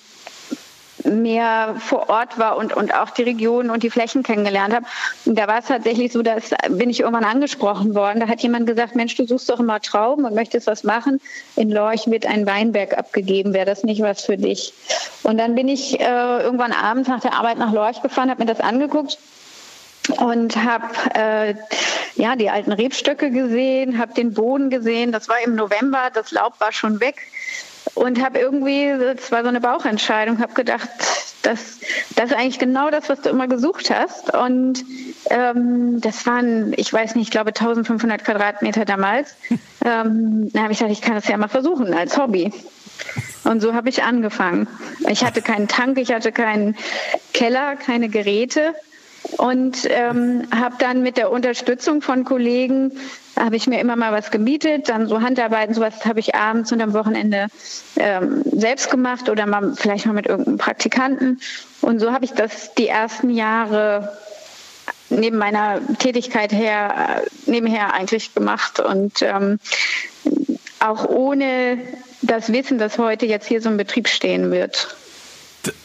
mehr 1.04 1.76
vor 1.78 2.08
Ort 2.08 2.38
war 2.38 2.56
und, 2.56 2.74
und 2.74 2.94
auch 2.94 3.10
die 3.10 3.22
Region 3.22 3.70
und 3.70 3.82
die 3.82 3.90
Flächen 3.90 4.22
kennengelernt 4.22 4.74
habe. 4.74 4.86
Und 5.24 5.38
da 5.38 5.46
war 5.46 5.58
es 5.58 5.66
tatsächlich 5.66 6.12
so, 6.12 6.22
dass 6.22 6.50
bin 6.68 6.90
ich 6.90 7.00
irgendwann 7.00 7.24
angesprochen 7.24 7.94
worden. 7.94 8.20
Da 8.20 8.28
hat 8.28 8.40
jemand 8.42 8.66
gesagt, 8.66 8.94
Mensch, 8.96 9.14
du 9.14 9.26
suchst 9.26 9.50
doch 9.50 9.60
immer 9.60 9.80
Trauben 9.80 10.24
und 10.24 10.34
möchtest 10.34 10.66
was 10.66 10.84
machen. 10.84 11.20
In 11.56 11.70
Lorch 11.70 12.06
wird 12.06 12.26
ein 12.26 12.46
Weinberg 12.46 12.96
abgegeben. 12.96 13.52
Wäre 13.52 13.66
das 13.66 13.84
nicht 13.84 14.02
was 14.02 14.22
für 14.22 14.36
dich? 14.36 14.72
Und 15.22 15.38
dann 15.38 15.54
bin 15.54 15.68
ich 15.68 16.00
äh, 16.00 16.04
irgendwann 16.42 16.72
abends 16.72 17.08
nach 17.08 17.20
der 17.20 17.34
Arbeit 17.34 17.58
nach 17.58 17.72
Lorch 17.72 18.02
gefahren, 18.02 18.30
habe 18.30 18.44
mir 18.44 18.52
das 18.52 18.60
angeguckt 18.60 19.18
und 20.18 20.56
habe 20.56 20.86
äh, 21.14 21.54
ja 22.16 22.36
die 22.36 22.50
alten 22.50 22.72
Rebstöcke 22.72 23.30
gesehen, 23.30 23.98
habe 23.98 24.14
den 24.14 24.34
Boden 24.34 24.70
gesehen. 24.70 25.12
Das 25.12 25.28
war 25.28 25.36
im 25.44 25.54
November, 25.54 26.10
das 26.12 26.30
Laub 26.30 26.60
war 26.60 26.72
schon 26.72 27.00
weg 27.00 27.16
und 27.94 28.22
habe 28.22 28.38
irgendwie, 28.38 28.94
das 28.98 29.30
war 29.30 29.42
so 29.42 29.48
eine 29.48 29.60
Bauchentscheidung, 29.60 30.40
habe 30.40 30.54
gedacht, 30.54 30.88
das, 31.42 31.80
das 32.16 32.30
ist 32.30 32.36
eigentlich 32.36 32.58
genau 32.58 32.90
das, 32.90 33.08
was 33.08 33.20
du 33.20 33.28
immer 33.28 33.46
gesucht 33.48 33.90
hast. 33.90 34.34
Und 34.34 34.84
ähm, 35.30 36.00
das 36.00 36.26
waren, 36.26 36.72
ich 36.76 36.92
weiß 36.92 37.14
nicht, 37.14 37.26
ich 37.26 37.30
glaube 37.30 37.50
1500 37.50 38.24
Quadratmeter 38.24 38.84
damals. 38.84 39.36
ähm, 39.84 40.50
da 40.52 40.62
habe 40.62 40.72
ich 40.72 40.78
gedacht, 40.78 40.92
ich 40.92 41.02
kann 41.02 41.14
das 41.14 41.28
ja 41.28 41.36
mal 41.36 41.48
versuchen 41.48 41.92
als 41.92 42.16
Hobby. 42.16 42.52
Und 43.44 43.60
so 43.60 43.74
habe 43.74 43.90
ich 43.90 44.02
angefangen. 44.02 44.66
Ich 45.08 45.24
hatte 45.24 45.42
keinen 45.42 45.68
Tank, 45.68 45.98
ich 45.98 46.12
hatte 46.12 46.32
keinen 46.32 46.76
Keller, 47.34 47.76
keine 47.76 48.08
Geräte 48.08 48.74
und 49.36 49.88
ähm, 49.88 50.42
habe 50.54 50.76
dann 50.78 51.02
mit 51.02 51.16
der 51.16 51.30
Unterstützung 51.30 52.02
von 52.02 52.24
Kollegen 52.24 52.92
habe 53.38 53.56
ich 53.56 53.66
mir 53.66 53.80
immer 53.80 53.96
mal 53.96 54.12
was 54.12 54.30
gemietet, 54.30 54.88
dann 54.88 55.08
so 55.08 55.20
Handarbeiten, 55.20 55.74
sowas 55.74 56.04
habe 56.04 56.20
ich 56.20 56.34
abends 56.34 56.70
und 56.72 56.80
am 56.80 56.92
Wochenende 56.92 57.48
ähm, 57.96 58.42
selbst 58.44 58.90
gemacht 58.90 59.28
oder 59.28 59.46
mal 59.46 59.74
vielleicht 59.74 60.06
mal 60.06 60.12
mit 60.12 60.26
irgendeinem 60.26 60.58
Praktikanten. 60.58 61.40
Und 61.80 61.98
so 61.98 62.12
habe 62.12 62.24
ich 62.24 62.32
das 62.32 62.74
die 62.74 62.88
ersten 62.88 63.30
Jahre 63.30 64.16
neben 65.10 65.36
meiner 65.36 65.80
Tätigkeit 65.98 66.52
her 66.52 67.22
nebenher 67.46 67.94
eigentlich 67.94 68.34
gemacht 68.34 68.80
und 68.80 69.22
ähm, 69.22 69.58
auch 70.80 71.08
ohne 71.08 71.78
das 72.22 72.52
Wissen, 72.52 72.78
dass 72.78 72.98
heute 72.98 73.26
jetzt 73.26 73.46
hier 73.46 73.60
so 73.60 73.68
ein 73.68 73.76
Betrieb 73.76 74.08
stehen 74.08 74.50
wird. 74.50 74.96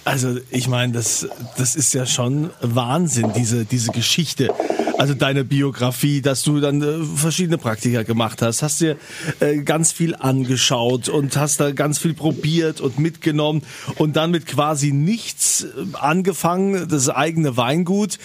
Also 0.05 0.37
ich 0.49 0.67
meine, 0.67 0.93
das, 0.93 1.27
das 1.57 1.75
ist 1.75 1.93
ja 1.93 2.05
schon 2.05 2.49
Wahnsinn, 2.61 3.33
diese, 3.35 3.65
diese 3.65 3.91
Geschichte. 3.91 4.49
Also 4.97 5.13
deine 5.13 5.45
Biografie, 5.45 6.21
dass 6.21 6.43
du 6.43 6.59
dann 6.59 6.81
äh, 6.81 7.05
verschiedene 7.15 7.57
Praktika 7.57 8.03
gemacht 8.03 8.41
hast, 8.41 8.61
hast 8.61 8.81
dir 8.81 8.97
äh, 9.39 9.59
ganz 9.59 9.93
viel 9.93 10.13
angeschaut 10.13 11.07
und 11.07 11.37
hast 11.37 11.61
da 11.61 11.71
ganz 11.71 11.99
viel 11.99 12.13
probiert 12.13 12.81
und 12.81 12.99
mitgenommen 12.99 13.61
und 13.95 14.17
dann 14.17 14.31
mit 14.31 14.45
quasi 14.45 14.91
nichts 14.91 15.63
äh, 15.63 15.67
angefangen, 15.93 16.89
das 16.89 17.07
eigene 17.07 17.55
Weingut. 17.55 18.17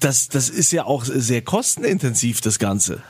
Das, 0.00 0.28
das 0.28 0.50
ist 0.50 0.70
ja 0.72 0.84
auch 0.84 1.04
sehr 1.06 1.40
kostenintensiv, 1.40 2.42
das 2.42 2.58
Ganze. 2.58 3.02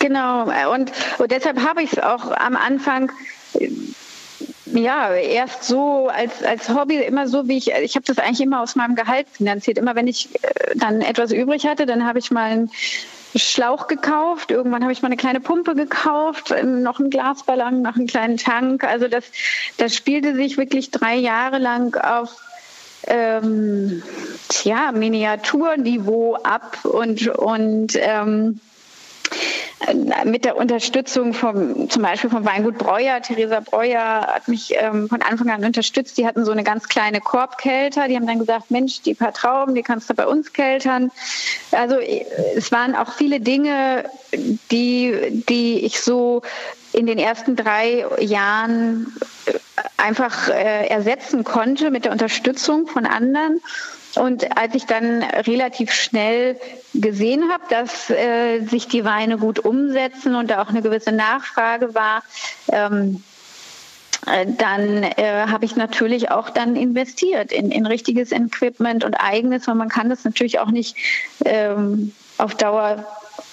Genau, 0.00 0.42
und, 0.72 0.90
und 1.18 1.30
deshalb 1.30 1.60
habe 1.60 1.82
ich 1.82 1.92
es 1.92 1.98
auch 2.00 2.32
am 2.32 2.56
Anfang 2.56 3.12
ja, 4.74 5.14
erst 5.14 5.64
so 5.64 6.08
als, 6.08 6.42
als 6.42 6.68
Hobby, 6.68 6.96
immer 6.96 7.28
so 7.28 7.48
wie 7.48 7.56
ich, 7.56 7.70
ich 7.70 7.94
habe 7.94 8.04
das 8.04 8.18
eigentlich 8.18 8.40
immer 8.40 8.60
aus 8.60 8.76
meinem 8.76 8.96
Gehalt 8.96 9.26
finanziert. 9.30 9.78
Immer 9.78 9.94
wenn 9.94 10.06
ich 10.06 10.34
äh, 10.42 10.76
dann 10.76 11.00
etwas 11.00 11.32
übrig 11.32 11.66
hatte, 11.66 11.86
dann 11.86 12.04
habe 12.06 12.18
ich 12.18 12.30
mal 12.30 12.50
einen 12.50 12.70
Schlauch 13.36 13.86
gekauft. 13.86 14.50
Irgendwann 14.50 14.82
habe 14.82 14.92
ich 14.92 15.02
mal 15.02 15.08
eine 15.08 15.16
kleine 15.16 15.40
Pumpe 15.40 15.74
gekauft, 15.74 16.54
noch 16.64 17.00
einen 17.00 17.10
Glasballon, 17.10 17.82
noch 17.82 17.96
einen 17.96 18.06
kleinen 18.06 18.36
Tank. 18.36 18.84
Also 18.84 19.08
das, 19.08 19.24
das 19.76 19.94
spielte 19.94 20.34
sich 20.34 20.56
wirklich 20.56 20.90
drei 20.90 21.16
Jahre 21.16 21.58
lang 21.58 21.96
auf 21.96 22.36
ähm, 23.06 24.02
tja, 24.48 24.92
Miniaturniveau 24.92 26.36
ab 26.36 26.84
und, 26.84 27.28
und 27.28 27.92
ähm, 27.96 28.60
mit 30.24 30.44
der 30.44 30.56
Unterstützung 30.56 31.34
vom, 31.34 31.90
zum 31.90 32.02
Beispiel 32.02 32.30
vom 32.30 32.44
Weingut 32.44 32.78
Breuer. 32.78 33.20
Theresa 33.20 33.60
Breuer 33.60 34.26
hat 34.26 34.48
mich 34.48 34.74
ähm, 34.76 35.08
von 35.08 35.20
Anfang 35.22 35.50
an 35.50 35.64
unterstützt. 35.64 36.16
Die 36.16 36.26
hatten 36.26 36.44
so 36.44 36.52
eine 36.52 36.64
ganz 36.64 36.88
kleine 36.88 37.20
Korbkälter. 37.20 38.08
Die 38.08 38.16
haben 38.16 38.26
dann 38.26 38.38
gesagt, 38.38 38.70
Mensch, 38.70 39.02
die 39.02 39.14
paar 39.14 39.32
Trauben, 39.32 39.74
die 39.74 39.82
kannst 39.82 40.08
du 40.08 40.14
bei 40.14 40.26
uns 40.26 40.52
keltern. 40.52 41.10
Also 41.72 41.96
äh, 41.96 42.24
es 42.56 42.72
waren 42.72 42.94
auch 42.94 43.12
viele 43.12 43.40
Dinge, 43.40 44.04
die, 44.70 45.42
die 45.48 45.84
ich 45.84 46.00
so 46.00 46.42
in 46.92 47.06
den 47.06 47.18
ersten 47.18 47.56
drei 47.56 48.06
Jahren 48.20 49.12
äh, 49.46 49.52
einfach 49.96 50.48
äh, 50.48 50.86
ersetzen 50.86 51.44
konnte 51.44 51.90
mit 51.90 52.04
der 52.04 52.12
Unterstützung 52.12 52.86
von 52.86 53.06
anderen. 53.06 53.60
Und 54.16 54.56
als 54.56 54.74
ich 54.74 54.86
dann 54.86 55.22
relativ 55.22 55.92
schnell 55.92 56.58
gesehen 56.94 57.50
habe, 57.50 57.64
dass 57.70 58.10
äh, 58.10 58.60
sich 58.60 58.88
die 58.88 59.04
Weine 59.04 59.38
gut 59.38 59.58
umsetzen 59.58 60.34
und 60.34 60.50
da 60.50 60.62
auch 60.62 60.68
eine 60.68 60.82
gewisse 60.82 61.12
Nachfrage 61.12 61.94
war, 61.94 62.22
ähm, 62.70 63.22
äh, 64.26 64.46
dann 64.46 65.02
äh, 65.02 65.46
habe 65.48 65.64
ich 65.64 65.76
natürlich 65.76 66.30
auch 66.30 66.50
dann 66.50 66.76
investiert 66.76 67.52
in, 67.52 67.70
in 67.70 67.86
richtiges 67.86 68.32
Equipment 68.32 69.04
und 69.04 69.14
eigenes, 69.14 69.66
weil 69.66 69.74
man 69.74 69.88
kann 69.88 70.08
das 70.08 70.24
natürlich 70.24 70.58
auch 70.58 70.70
nicht 70.70 70.96
ähm, 71.44 72.12
auf 72.38 72.54
Dauer 72.54 73.04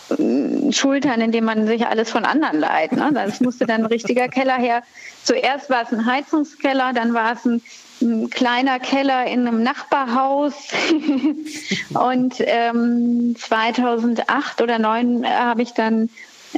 äh, 0.09 0.71
schultern, 0.71 1.21
indem 1.21 1.45
man 1.45 1.67
sich 1.67 1.85
alles 1.85 2.09
von 2.09 2.25
anderen 2.25 2.59
leiht. 2.59 2.93
Ne? 2.93 3.11
Das 3.13 3.41
musste 3.41 3.65
dann 3.65 3.81
ein 3.81 3.87
richtiger 3.87 4.27
Keller 4.27 4.57
her. 4.57 4.83
Zuerst 5.23 5.69
war 5.69 5.83
es 5.83 5.91
ein 5.91 6.05
Heizungskeller, 6.05 6.93
dann 6.93 7.13
war 7.13 7.33
es 7.33 7.45
ein 7.45 7.61
ein 8.01 8.29
kleiner 8.29 8.79
Keller 8.79 9.25
in 9.25 9.47
einem 9.47 9.63
Nachbarhaus. 9.63 10.53
und 11.93 12.35
ähm, 12.39 13.35
2008 13.37 14.61
oder 14.61 14.77
2009 14.77 15.23
äh, 15.23 15.27
habe 15.27 15.61
ich 15.61 15.71
dann 15.71 16.09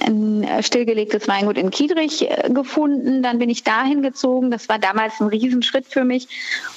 ein 0.01 0.43
äh, 0.43 0.63
stillgelegtes 0.63 1.27
Weingut 1.27 1.57
in 1.57 1.69
Kiedrich 1.69 2.29
äh, 2.29 2.49
gefunden. 2.49 3.21
Dann 3.21 3.39
bin 3.39 3.49
ich 3.49 3.63
dahin 3.63 4.01
gezogen. 4.01 4.51
Das 4.51 4.69
war 4.69 4.79
damals 4.79 5.19
ein 5.19 5.27
Riesenschritt 5.27 5.85
für 5.87 6.03
mich. 6.03 6.27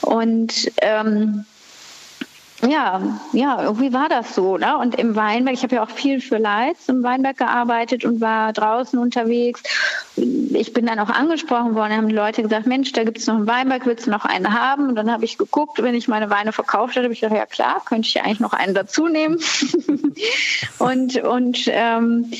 Und 0.02 0.70
ähm, 0.82 1.44
ja, 2.62 3.02
ja, 3.32 3.62
irgendwie 3.62 3.92
war 3.92 4.08
das 4.08 4.34
so. 4.34 4.56
Ne? 4.56 4.78
Und 4.78 4.94
im 4.94 5.14
Weinberg, 5.14 5.54
ich 5.54 5.62
habe 5.62 5.74
ja 5.74 5.82
auch 5.82 5.90
viel 5.90 6.20
für 6.20 6.38
Leitz 6.38 6.88
im 6.88 7.02
Weinberg 7.02 7.36
gearbeitet 7.36 8.04
und 8.04 8.20
war 8.20 8.52
draußen 8.54 8.98
unterwegs. 8.98 9.62
Ich 10.16 10.72
bin 10.72 10.86
dann 10.86 10.98
auch 10.98 11.10
angesprochen 11.10 11.74
worden, 11.74 11.94
haben 11.94 12.08
die 12.08 12.14
Leute 12.14 12.42
gesagt, 12.42 12.66
Mensch, 12.66 12.92
da 12.92 13.04
gibt 13.04 13.18
es 13.18 13.26
noch 13.26 13.34
einen 13.34 13.46
Weinberg, 13.46 13.84
willst 13.84 14.06
du 14.06 14.10
noch 14.10 14.24
einen 14.24 14.58
haben? 14.58 14.88
Und 14.88 14.94
dann 14.94 15.12
habe 15.12 15.26
ich 15.26 15.36
geguckt, 15.36 15.82
wenn 15.82 15.94
ich 15.94 16.08
meine 16.08 16.30
Weine 16.30 16.52
verkauft 16.52 16.96
hatte, 16.96 17.04
habe 17.04 17.12
ich 17.12 17.20
gedacht, 17.20 17.36
ja 17.36 17.46
klar, 17.46 17.82
könnte 17.84 18.08
ich 18.08 18.22
eigentlich 18.22 18.40
noch 18.40 18.54
einen 18.54 18.74
dazu 18.74 19.06
nehmen. 19.06 19.38
und 20.78 21.22
und 21.22 21.64
ähm, 21.66 22.32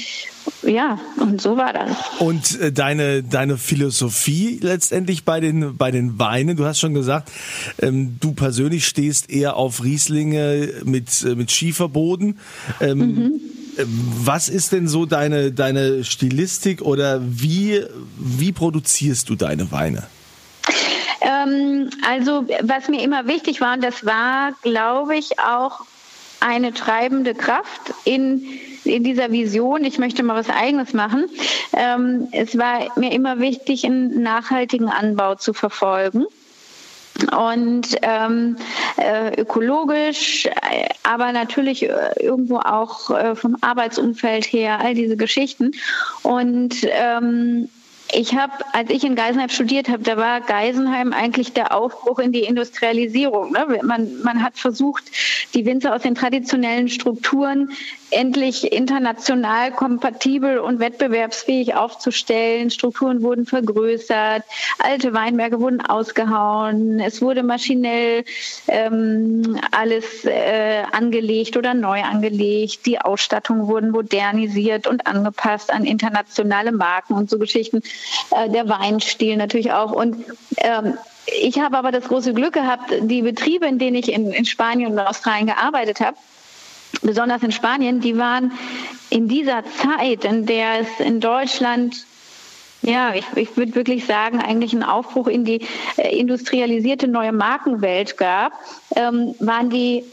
ja, 0.62 0.99
und 1.19 1.41
so 1.41 1.57
war 1.57 1.73
das. 1.73 1.91
Und 2.19 2.61
äh, 2.61 2.73
deine, 2.73 3.23
deine 3.23 3.57
Philosophie 3.57 4.59
letztendlich 4.62 5.25
bei 5.25 5.41
den, 5.41 5.76
bei 5.76 5.91
den 5.91 6.19
Weinen, 6.19 6.57
du 6.57 6.65
hast 6.65 6.81
schon 6.81 6.95
gesagt, 6.95 7.31
ähm, 7.81 8.17
du 8.21 8.33
persönlich 8.33 8.87
stehst 8.87 9.31
eher 9.31 9.57
auf 9.57 9.83
Rieslinge 9.83 10.71
mit, 10.85 11.23
äh, 11.23 11.35
mit 11.35 11.50
Schieferboden. 11.50 12.38
Ähm, 12.81 12.99
mhm. 12.99 13.41
Was 14.25 14.49
ist 14.49 14.73
denn 14.73 14.88
so 14.88 15.05
deine, 15.05 15.53
deine 15.53 16.03
Stilistik 16.05 16.81
oder 16.83 17.21
wie, 17.23 17.83
wie 18.17 18.53
produzierst 18.53 19.29
du 19.29 19.37
deine 19.37 19.71
Weine? 19.71 20.05
Ähm, 21.21 21.91
also, 22.07 22.47
was 22.62 22.88
mir 22.88 23.03
immer 23.03 23.26
wichtig 23.26 23.61
war, 23.61 23.75
und 23.75 23.85
das 23.85 24.07
war, 24.07 24.53
glaube 24.62 25.17
ich, 25.17 25.38
auch 25.38 25.81
eine 26.41 26.73
treibende 26.73 27.35
Kraft 27.35 27.95
in 28.05 28.45
in 28.87 29.05
dieser 29.05 29.31
Vision, 29.31 29.85
ich 29.85 29.99
möchte 29.99 30.23
mal 30.23 30.37
was 30.37 30.50
Eigenes 30.50 30.93
machen. 30.93 31.26
Ähm, 31.73 32.28
es 32.33 32.57
war 32.57 32.87
mir 32.97 33.12
immer 33.12 33.38
wichtig, 33.38 33.85
einen 33.85 34.23
nachhaltigen 34.23 34.88
Anbau 34.88 35.35
zu 35.35 35.52
verfolgen 35.52 36.26
und 37.33 37.97
ähm, 38.02 38.57
äh, 38.97 39.40
ökologisch, 39.40 40.49
aber 41.02 41.33
natürlich 41.33 41.83
äh, 41.85 41.90
irgendwo 42.21 42.59
auch 42.59 43.11
äh, 43.11 43.35
vom 43.35 43.57
Arbeitsumfeld 43.61 44.45
her, 44.45 44.81
all 44.81 44.95
diese 44.95 45.16
Geschichten. 45.16 45.73
Und 46.23 46.76
ähm, 46.83 47.69
ich 48.12 48.34
habe, 48.34 48.52
als 48.72 48.90
ich 48.90 49.04
in 49.04 49.16
Geisenheim 49.16 49.48
studiert 49.48 49.88
habe, 49.88 50.02
da 50.02 50.16
war 50.16 50.40
Geisenheim 50.40 51.12
eigentlich 51.12 51.52
der 51.52 51.75
Aufbruch 51.75 52.18
in 52.18 52.32
die 52.32 52.44
Industrialisierung. 52.44 53.52
Ne? 53.52 53.80
Man, 53.82 54.22
man 54.22 54.42
hat 54.42 54.56
versucht, 54.58 55.04
die 55.54 55.66
Winzer 55.66 55.94
aus 55.94 56.02
den 56.02 56.14
traditionellen 56.14 56.88
Strukturen 56.88 57.70
endlich 58.10 58.72
international 58.72 59.72
kompatibel 59.72 60.58
und 60.58 60.78
wettbewerbsfähig 60.78 61.75
aufzustellen. 61.75 62.70
Strukturen 62.70 63.22
wurden 63.22 63.46
vergrößert, 63.46 64.44
alte 64.78 65.12
Weinberge 65.12 65.60
wurden 65.60 65.80
ausgehauen, 65.80 67.00
es 67.00 67.20
wurde 67.20 67.42
maschinell 67.42 68.25
ähm, 68.68 69.58
alles 69.72 70.25
äh, 70.25 70.82
angelegt 70.92 71.56
oder 71.56 71.75
neu 71.75 72.00
angelegt, 72.02 72.86
die 72.86 73.00
Ausstattung 73.00 73.66
wurden 73.66 73.90
modernisiert 73.90 74.86
und 74.86 75.06
angepasst 75.06 75.72
an 75.72 75.84
internationale 75.84 76.72
Marken 76.72 77.14
und 77.14 77.28
so 77.28 77.38
Geschichten. 77.38 77.82
Äh, 78.31 78.50
der 78.50 78.69
Weinstil 78.69 79.37
natürlich 79.37 79.73
auch. 79.73 79.93
Und 79.93 80.25
ähm, 80.59 80.99
ich 81.41 81.59
habe 81.59 81.76
aber 81.76 81.93
das 81.93 82.05
große 82.05 82.35
Glück 82.35 82.55
gehabt, 82.55 82.93
die 83.00 83.23
Betriebe, 83.23 83.67
in 83.67 83.79
denen 83.79 83.97
ich 83.97 84.12
in, 84.12 84.31
in 84.33 84.45
Spanien 84.45 84.93
und 84.93 84.99
Australien 84.99 85.47
gearbeitet 85.47 86.00
habe, 86.00 86.17
besonders 87.03 87.43
in 87.43 87.53
Spanien, 87.53 88.00
die 88.00 88.17
waren 88.17 88.53
in 89.11 89.29
dieser 89.29 89.62
Zeit, 89.65 90.25
in 90.25 90.47
der 90.47 90.81
es 90.81 91.05
in 91.05 91.21
Deutschland 91.21 92.07
ja, 92.83 93.15
ich, 93.15 93.25
ich 93.35 93.57
würde 93.57 93.75
wirklich 93.75 94.05
sagen, 94.05 94.38
eigentlich 94.41 94.73
einen 94.73 94.85
Aufbruch 94.85 95.26
in 95.26 95.45
die 95.45 95.67
äh, 95.97 96.17
industrialisierte 96.17 97.09
neue 97.09 97.33
Markenwelt 97.33 98.17
gab, 98.17 98.53
ähm, 98.95 99.35
waren 99.41 99.71
die 99.71 100.05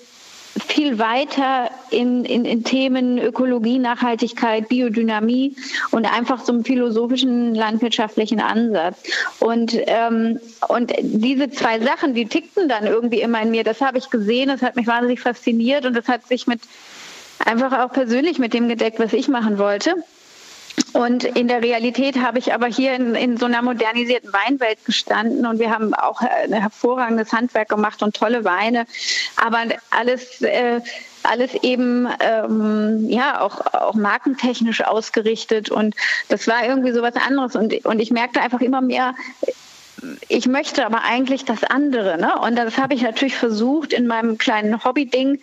viel 0.59 0.99
weiter 0.99 1.71
in, 1.89 2.25
in, 2.25 2.45
in 2.45 2.63
Themen 2.63 3.17
Ökologie, 3.17 3.79
Nachhaltigkeit, 3.79 4.69
Biodynamie 4.69 5.55
und 5.91 6.05
einfach 6.05 6.47
einem 6.47 6.63
philosophischen 6.63 7.55
landwirtschaftlichen 7.55 8.39
Ansatz. 8.39 9.03
Und, 9.39 9.75
ähm, 9.87 10.39
und 10.67 10.93
diese 11.01 11.49
zwei 11.49 11.79
Sachen, 11.79 12.13
die 12.13 12.27
tickten 12.27 12.69
dann 12.69 12.85
irgendwie 12.85 13.21
immer 13.21 13.41
in 13.41 13.51
mir. 13.51 13.63
Das 13.63 13.81
habe 13.81 13.97
ich 13.97 14.09
gesehen, 14.09 14.49
das 14.49 14.61
hat 14.61 14.75
mich 14.75 14.85
wahnsinnig 14.85 15.21
fasziniert 15.21 15.85
und 15.85 15.95
das 15.95 16.07
hat 16.07 16.27
sich 16.27 16.45
mit 16.45 16.61
einfach 17.39 17.79
auch 17.79 17.91
persönlich 17.91 18.37
mit 18.37 18.53
dem 18.53 18.69
gedeckt, 18.69 18.99
was 18.99 19.13
ich 19.13 19.27
machen 19.27 19.57
wollte. 19.57 19.95
Und 20.93 21.23
in 21.23 21.47
der 21.47 21.63
Realität 21.63 22.17
habe 22.17 22.37
ich 22.37 22.53
aber 22.53 22.67
hier 22.67 22.93
in, 22.93 23.15
in, 23.15 23.37
so 23.37 23.45
einer 23.45 23.61
modernisierten 23.61 24.31
Weinwelt 24.31 24.85
gestanden 24.85 25.45
und 25.45 25.59
wir 25.59 25.71
haben 25.71 25.93
auch 25.93 26.21
ein 26.21 26.53
hervorragendes 26.53 27.33
Handwerk 27.33 27.69
gemacht 27.69 28.03
und 28.03 28.15
tolle 28.15 28.43
Weine, 28.43 28.85
aber 29.35 29.63
alles, 29.89 30.41
äh, 30.41 30.81
alles 31.23 31.55
eben 31.63 32.07
ähm, 32.19 33.09
ja 33.09 33.41
auch, 33.41 33.73
auch 33.73 33.95
markentechnisch 33.95 34.83
ausgerichtet 34.83 35.71
und 35.71 35.95
das 36.29 36.47
war 36.47 36.65
irgendwie 36.65 36.91
so 36.91 37.01
was 37.01 37.15
anderes 37.15 37.55
und, 37.55 37.73
und 37.85 37.99
ich 37.99 38.11
merkte 38.11 38.41
einfach 38.41 38.61
immer 38.61 38.81
mehr, 38.81 39.15
ich 40.27 40.47
möchte 40.47 40.85
aber 40.85 41.03
eigentlich 41.03 41.45
das 41.45 41.63
andere. 41.63 42.17
Ne? 42.17 42.37
Und 42.39 42.57
das 42.57 42.77
habe 42.77 42.93
ich 42.93 43.01
natürlich 43.01 43.35
versucht 43.35 43.93
in 43.93 44.05
meinem 44.05 44.37
kleinen 44.37 44.83
Hobby-Ding 44.83 45.39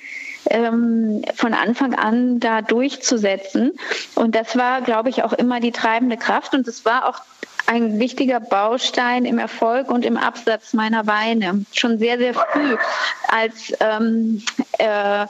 ähm, 0.47 1.23
von 1.35 1.55
Anfang 1.55 1.95
an 1.95 2.41
da 2.41 2.63
durchzusetzen. 2.63 3.73
Und 4.15 4.35
das 4.35 4.57
war, 4.57 4.81
glaube 4.83 5.09
ich, 5.09 5.23
auch 5.23 5.33
immer 5.33 5.61
die 5.61 5.73
treibende 5.73 6.17
Kraft. 6.17 6.55
Und 6.55 6.67
es 6.69 6.85
war 6.85 7.09
auch 7.09 7.21
ein 7.67 8.01
wichtiger 8.01 8.41
Baustein 8.41 9.25
im 9.25 9.39
Erfolg 9.39 9.91
und 9.91 10.05
im 10.05 10.17
Absatz 10.17 10.73
meiner 10.73 11.07
Weine. 11.07 11.65
Schon 11.73 11.99
sehr, 11.99 12.19
sehr 12.19 12.35
früh 12.35 12.77
als 13.29 13.73
ähm, 13.81 14.43
äh, 14.79 15.27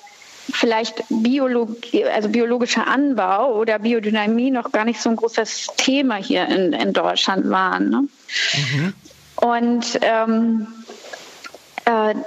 vielleicht 0.52 1.04
Biologie, 1.10 2.04
also 2.04 2.28
biologischer 2.28 2.86
Anbau 2.86 3.54
oder 3.54 3.78
Biodynamie 3.78 4.50
noch 4.50 4.72
gar 4.72 4.84
nicht 4.84 5.00
so 5.00 5.10
ein 5.10 5.16
großes 5.16 5.68
Thema 5.76 6.16
hier 6.16 6.46
in, 6.48 6.72
in 6.72 6.92
Deutschland 6.92 7.50
waren. 7.50 7.90
Ne? 7.90 8.08
Mhm. 8.54 8.94
Und 9.36 9.98
ähm, 10.02 10.66
äh, 10.70 10.79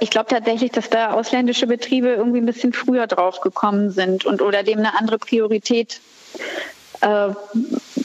ich 0.00 0.10
glaube 0.10 0.28
tatsächlich, 0.28 0.72
dass 0.72 0.90
da 0.90 1.12
ausländische 1.12 1.66
Betriebe 1.66 2.08
irgendwie 2.08 2.38
ein 2.38 2.46
bisschen 2.46 2.72
früher 2.72 3.06
drauf 3.06 3.40
gekommen 3.40 3.90
sind 3.90 4.24
und 4.24 4.42
oder 4.42 4.62
dem 4.62 4.78
eine 4.78 4.98
andere 4.98 5.18
Priorität 5.18 6.00
äh, 7.00 7.28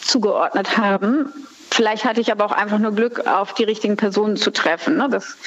zugeordnet 0.01 0.77
haben. 0.77 1.33
Vielleicht 1.71 2.03
hatte 2.05 2.21
ich 2.21 2.31
aber 2.31 2.45
auch 2.45 2.51
einfach 2.51 2.79
nur 2.79 2.93
Glück, 2.93 3.27
auf 3.27 3.53
die 3.53 3.63
richtigen 3.63 3.95
Personen 3.95 4.37
zu 4.37 4.51
treffen. 4.51 4.97
Ne? 4.97 5.07
Das 5.09 5.37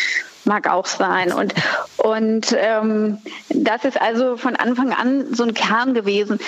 mag 0.45 0.69
auch 0.69 0.87
sein. 0.87 1.33
Und, 1.33 1.55
und 1.99 2.55
ähm, 2.57 3.19
das 3.49 3.85
ist 3.85 4.01
also 4.01 4.37
von 4.37 4.57
Anfang 4.57 4.93
an 4.93 5.35
so 5.35 5.43
ein 5.43 5.55
Kern 5.55 5.95
gewesen. 5.95 6.41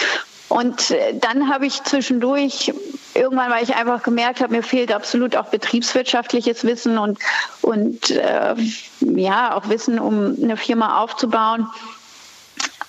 Und 0.49 0.91
äh, 0.91 1.15
dann 1.19 1.49
habe 1.49 1.67
ich 1.67 1.83
zwischendurch 1.85 2.73
irgendwann, 3.15 3.51
weil 3.51 3.65
ich 3.65 3.75
einfach 3.75 4.03
gemerkt 4.03 4.41
habe, 4.41 4.53
mir 4.53 4.63
fehlt 4.63 4.93
absolut 4.93 5.37
auch 5.37 5.47
betriebswirtschaftliches 5.47 6.65
Wissen 6.65 6.99
und, 6.99 7.19
und 7.63 8.11
äh, 8.11 8.55
ja, 9.01 9.57
auch 9.57 9.69
Wissen, 9.69 9.99
um 9.99 10.37
eine 10.43 10.57
Firma 10.57 11.01
aufzubauen, 11.01 11.67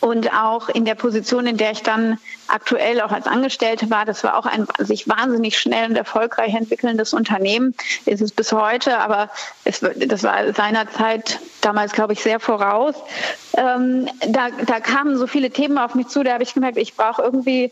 und 0.06 0.32
auch 0.32 0.70
in 0.70 0.86
der 0.86 0.94
Position, 0.94 1.48
in 1.48 1.58
der 1.58 1.72
ich 1.72 1.82
dann 1.82 2.20
aktuell 2.48 3.02
auch 3.02 3.12
als 3.12 3.26
Angestellte 3.26 3.90
war, 3.90 4.06
das 4.06 4.24
war 4.24 4.38
auch 4.38 4.46
ein 4.46 4.68
sich 4.78 5.08
wahnsinnig 5.08 5.58
schnell 5.58 5.90
und 5.90 5.96
erfolgreich 5.96 6.54
entwickelndes 6.54 7.12
Unternehmen, 7.16 7.74
ist 8.06 8.22
es 8.22 8.32
bis 8.32 8.52
heute, 8.52 9.00
aber 9.00 9.32
es, 9.64 9.80
das 9.80 10.22
war 10.22 10.54
seinerzeit 10.54 11.40
damals, 11.62 11.94
glaube 11.94 12.14
ich, 12.14 12.22
sehr 12.22 12.40
voraus. 12.40 12.94
Ähm, 13.58 14.08
da, 14.28 14.50
da 14.68 14.80
kamen 14.80 15.18
so 15.18 15.26
viele 15.26 15.50
Themen 15.50 15.80
auf 15.80 15.96
mich 15.96 16.08
zu, 16.10 16.22
da 16.22 16.34
habe 16.34 16.44
ich 16.44 16.54
gemerkt, 16.54 16.78
ich 16.78 16.94
brauche 16.94 17.24
irgendwie 17.24 17.72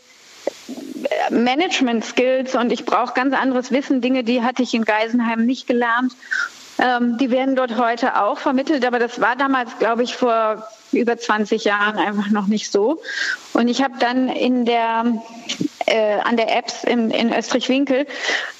Management 1.30 2.04
Skills 2.04 2.56
und 2.56 2.72
ich 2.72 2.84
brauche 2.84 3.14
ganz 3.14 3.32
anderes 3.32 3.70
Wissen, 3.70 4.00
Dinge, 4.00 4.24
die 4.24 4.42
hatte 4.42 4.64
ich 4.64 4.74
in 4.74 4.84
Geisenheim 4.84 5.46
nicht 5.46 5.68
gelernt. 5.68 6.12
Ähm, 6.80 7.16
die 7.16 7.30
werden 7.30 7.54
dort 7.54 7.78
heute 7.78 8.20
auch 8.20 8.38
vermittelt, 8.38 8.84
aber 8.84 8.98
das 8.98 9.20
war 9.20 9.36
damals, 9.36 9.78
glaube 9.78 10.02
ich, 10.02 10.16
vor 10.16 10.66
über 10.96 11.16
20 11.16 11.64
Jahren 11.64 11.98
einfach 11.98 12.30
noch 12.30 12.46
nicht 12.46 12.70
so. 12.70 13.00
Und 13.52 13.68
ich 13.68 13.82
habe 13.82 13.94
dann 13.98 14.28
in 14.28 14.64
der 14.64 15.04
äh, 15.86 16.18
an 16.20 16.36
der 16.36 16.56
EBS 16.56 16.84
in, 16.84 17.10
in 17.10 17.32
Österreich-Winkel 17.32 18.06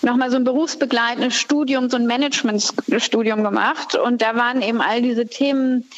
nochmal 0.02 0.30
so 0.30 0.36
ein 0.36 0.44
berufsbegleitendes 0.44 1.34
Studium, 1.34 1.88
so 1.88 1.96
ein 1.96 2.06
Managementstudium 2.06 3.42
gemacht. 3.42 3.94
Und 3.94 4.22
da 4.22 4.36
waren 4.36 4.62
eben 4.62 4.80
all 4.80 5.02
diese 5.02 5.26
Themen 5.26 5.88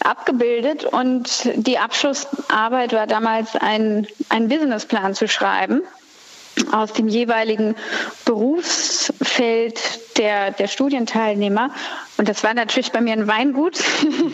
abgebildet 0.00 0.84
und 0.84 1.50
die 1.54 1.78
Abschlussarbeit 1.78 2.92
war 2.92 3.06
damals 3.06 3.54
ein, 3.56 4.06
ein 4.30 4.48
Businessplan 4.48 5.14
zu 5.14 5.28
schreiben 5.28 5.82
aus 6.70 6.92
dem 6.92 7.08
jeweiligen 7.08 7.74
Berufsfeld 8.24 9.78
der, 10.18 10.50
der 10.50 10.68
Studienteilnehmer. 10.68 11.70
Und 12.18 12.28
das 12.28 12.44
war 12.44 12.54
natürlich 12.54 12.92
bei 12.92 13.00
mir 13.00 13.14
ein 13.14 13.26
Weingut. 13.26 13.78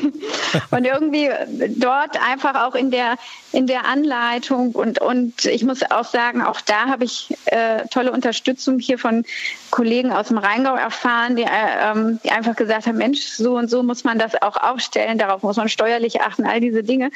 und 0.70 0.84
irgendwie 0.84 1.30
dort 1.76 2.20
einfach 2.28 2.66
auch 2.66 2.74
in 2.74 2.90
der, 2.90 3.16
in 3.52 3.66
der 3.66 3.86
Anleitung 3.86 4.72
und, 4.72 5.00
und 5.00 5.44
ich 5.44 5.64
muss 5.64 5.88
auch 5.90 6.04
sagen, 6.04 6.42
auch 6.42 6.60
da 6.60 6.86
habe 6.86 7.04
ich 7.04 7.34
äh, 7.46 7.86
tolle 7.90 8.12
Unterstützung 8.12 8.78
hier 8.78 8.98
von 8.98 9.24
Kollegen 9.70 10.12
aus 10.12 10.28
dem 10.28 10.38
Rheingau 10.38 10.74
erfahren, 10.74 11.36
die, 11.36 11.44
äh, 11.44 11.46
ähm, 11.82 12.20
die 12.24 12.30
einfach 12.30 12.56
gesagt 12.56 12.86
haben, 12.86 12.98
Mensch, 12.98 13.20
so 13.20 13.56
und 13.56 13.70
so 13.70 13.82
muss 13.82 14.04
man 14.04 14.18
das 14.18 14.40
auch 14.42 14.56
aufstellen, 14.56 15.18
darauf 15.18 15.42
muss 15.42 15.56
man 15.56 15.68
steuerlich 15.68 16.20
achten, 16.20 16.46
all 16.46 16.60
diese 16.60 16.82
Dinge 16.82 17.10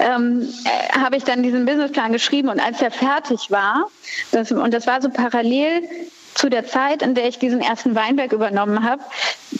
ähm, 0.00 0.48
äh, 0.64 0.98
habe 0.98 1.16
ich 1.16 1.24
dann 1.24 1.42
diesen 1.42 1.64
Businessplan 1.66 2.12
geschrieben 2.12 2.48
und 2.48 2.60
als 2.60 2.80
er 2.82 2.90
fertig 2.90 3.50
war, 3.50 3.88
das, 4.32 4.50
und 4.50 4.72
das 4.72 4.86
war 4.86 5.00
so 5.00 5.10
parallel 5.10 5.82
zu 6.34 6.48
der 6.48 6.66
Zeit, 6.66 7.02
in 7.02 7.14
der 7.14 7.28
ich 7.28 7.38
diesen 7.38 7.60
ersten 7.60 7.94
Weinberg 7.94 8.32
übernommen 8.32 8.84
habe, 8.84 9.02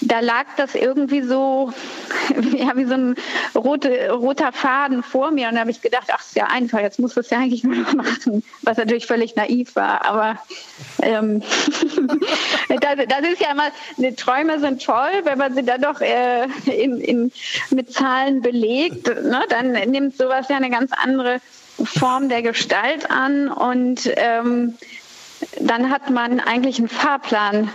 da 0.02 0.20
lag 0.20 0.46
das 0.56 0.74
irgendwie 0.74 1.22
so, 1.22 1.72
ja, 2.56 2.76
wie 2.76 2.84
so 2.84 2.94
ein 2.94 3.14
rote, 3.54 4.10
roter 4.10 4.52
Faden 4.52 5.02
vor 5.02 5.30
mir. 5.30 5.48
Und 5.48 5.54
da 5.54 5.60
habe 5.60 5.70
ich 5.70 5.82
gedacht, 5.82 6.08
ach, 6.12 6.20
ist 6.20 6.36
ja 6.36 6.46
einfach, 6.46 6.80
jetzt 6.80 6.98
muss 6.98 7.14
das 7.14 7.30
ja 7.30 7.38
eigentlich 7.38 7.64
nur 7.64 7.76
noch 7.76 7.92
machen, 7.94 8.42
was 8.62 8.76
natürlich 8.76 9.06
völlig 9.06 9.36
naiv 9.36 9.74
war. 9.76 10.04
Aber 10.04 10.38
ähm, 11.02 11.40
das, 12.68 12.96
das, 13.08 13.28
ist 13.32 13.40
ja 13.40 13.50
immer, 13.52 13.70
die 13.96 14.14
Träume 14.14 14.60
sind 14.60 14.82
toll, 14.82 15.10
wenn 15.24 15.38
man 15.38 15.54
sie 15.54 15.64
dann 15.64 15.82
doch 15.82 16.00
äh, 16.00 16.44
in, 16.66 17.00
in, 17.00 17.32
mit 17.70 17.92
Zahlen 17.92 18.42
belegt, 18.42 19.06
ne, 19.06 19.42
dann 19.48 19.72
nimmt 19.72 20.16
sowas 20.16 20.46
ja 20.48 20.56
eine 20.56 20.70
ganz 20.70 20.92
andere 20.92 21.40
Form 21.84 22.28
der 22.28 22.42
Gestalt 22.42 23.10
an 23.10 23.48
und 23.48 24.10
ähm, 24.16 24.76
dann 25.60 25.90
hat 25.90 26.10
man 26.10 26.40
eigentlich 26.40 26.78
einen 26.78 26.88
Fahrplan 26.88 27.70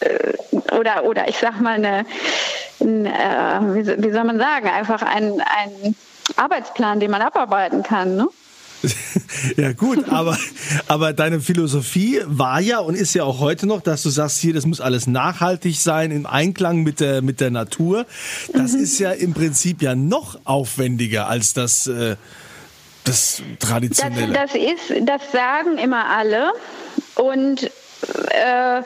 äh, 0.00 0.32
oder, 0.74 1.04
oder 1.04 1.28
ich 1.28 1.38
sag 1.38 1.60
mal 1.60 1.74
eine, 1.74 2.04
ein, 2.80 3.06
äh, 3.06 3.98
wie, 4.02 4.12
soll 4.12 4.24
man 4.24 4.38
sagen, 4.38 4.68
einfach 4.68 5.02
einen, 5.02 5.40
einen 5.40 5.96
Arbeitsplan, 6.36 7.00
den 7.00 7.10
man 7.10 7.22
abarbeiten 7.22 7.82
kann. 7.82 8.16
Ne? 8.16 8.28
ja 9.56 9.72
gut, 9.72 10.08
aber, 10.08 10.36
aber 10.88 11.12
deine 11.12 11.40
Philosophie 11.40 12.20
war 12.26 12.60
ja 12.60 12.80
und 12.80 12.96
ist 12.96 13.14
ja 13.14 13.24
auch 13.24 13.38
heute 13.38 13.66
noch, 13.66 13.80
dass 13.80 14.02
du 14.02 14.10
sagst, 14.10 14.38
hier, 14.38 14.54
das 14.54 14.66
muss 14.66 14.80
alles 14.80 15.06
nachhaltig 15.06 15.78
sein, 15.78 16.10
im 16.10 16.26
Einklang 16.26 16.82
mit 16.82 17.00
der, 17.00 17.22
mit 17.22 17.40
der 17.40 17.50
Natur. 17.50 18.06
Das 18.52 18.72
mhm. 18.72 18.82
ist 18.82 18.98
ja 18.98 19.12
im 19.12 19.34
Prinzip 19.34 19.82
ja 19.82 19.94
noch 19.94 20.40
aufwendiger 20.44 21.28
als 21.28 21.54
das, 21.54 21.86
äh, 21.86 22.16
das 23.04 23.42
Traditionelle. 23.58 24.32
Das, 24.32 24.52
das, 24.52 24.60
ist, 24.60 25.08
das 25.08 25.32
sagen 25.32 25.78
immer 25.78 26.06
alle. 26.06 26.52
Und 27.16 27.70
äh, 28.30 28.82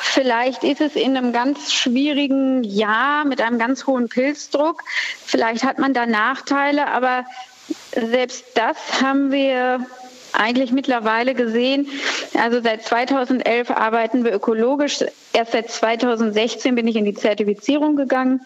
vielleicht 0.00 0.64
ist 0.64 0.80
es 0.80 0.94
in 0.94 1.16
einem 1.16 1.32
ganz 1.32 1.72
schwierigen 1.72 2.64
Jahr 2.64 3.24
mit 3.24 3.40
einem 3.40 3.58
ganz 3.58 3.86
hohen 3.86 4.08
Pilzdruck. 4.08 4.82
Vielleicht 5.24 5.64
hat 5.64 5.78
man 5.78 5.94
da 5.94 6.06
Nachteile, 6.06 6.88
aber 6.88 7.24
selbst 7.94 8.44
das 8.54 8.76
haben 9.00 9.32
wir 9.32 9.86
eigentlich 10.32 10.72
mittlerweile 10.72 11.34
gesehen. 11.34 11.88
Also 12.38 12.60
seit 12.60 12.84
2011 12.84 13.70
arbeiten 13.70 14.24
wir 14.24 14.32
ökologisch. 14.32 15.04
Erst 15.32 15.52
seit 15.52 15.70
2016 15.70 16.74
bin 16.74 16.86
ich 16.86 16.96
in 16.96 17.04
die 17.04 17.14
Zertifizierung 17.14 17.96
gegangen, 17.96 18.40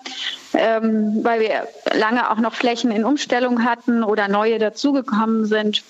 ähm, 0.54 1.20
weil 1.22 1.40
wir 1.40 1.68
lange 1.92 2.30
auch 2.30 2.38
noch 2.38 2.54
Flächen 2.54 2.90
in 2.90 3.04
Umstellung 3.04 3.64
hatten 3.64 4.02
oder 4.02 4.28
neue 4.28 4.58
dazugekommen 4.58 5.46
sind 5.46 5.82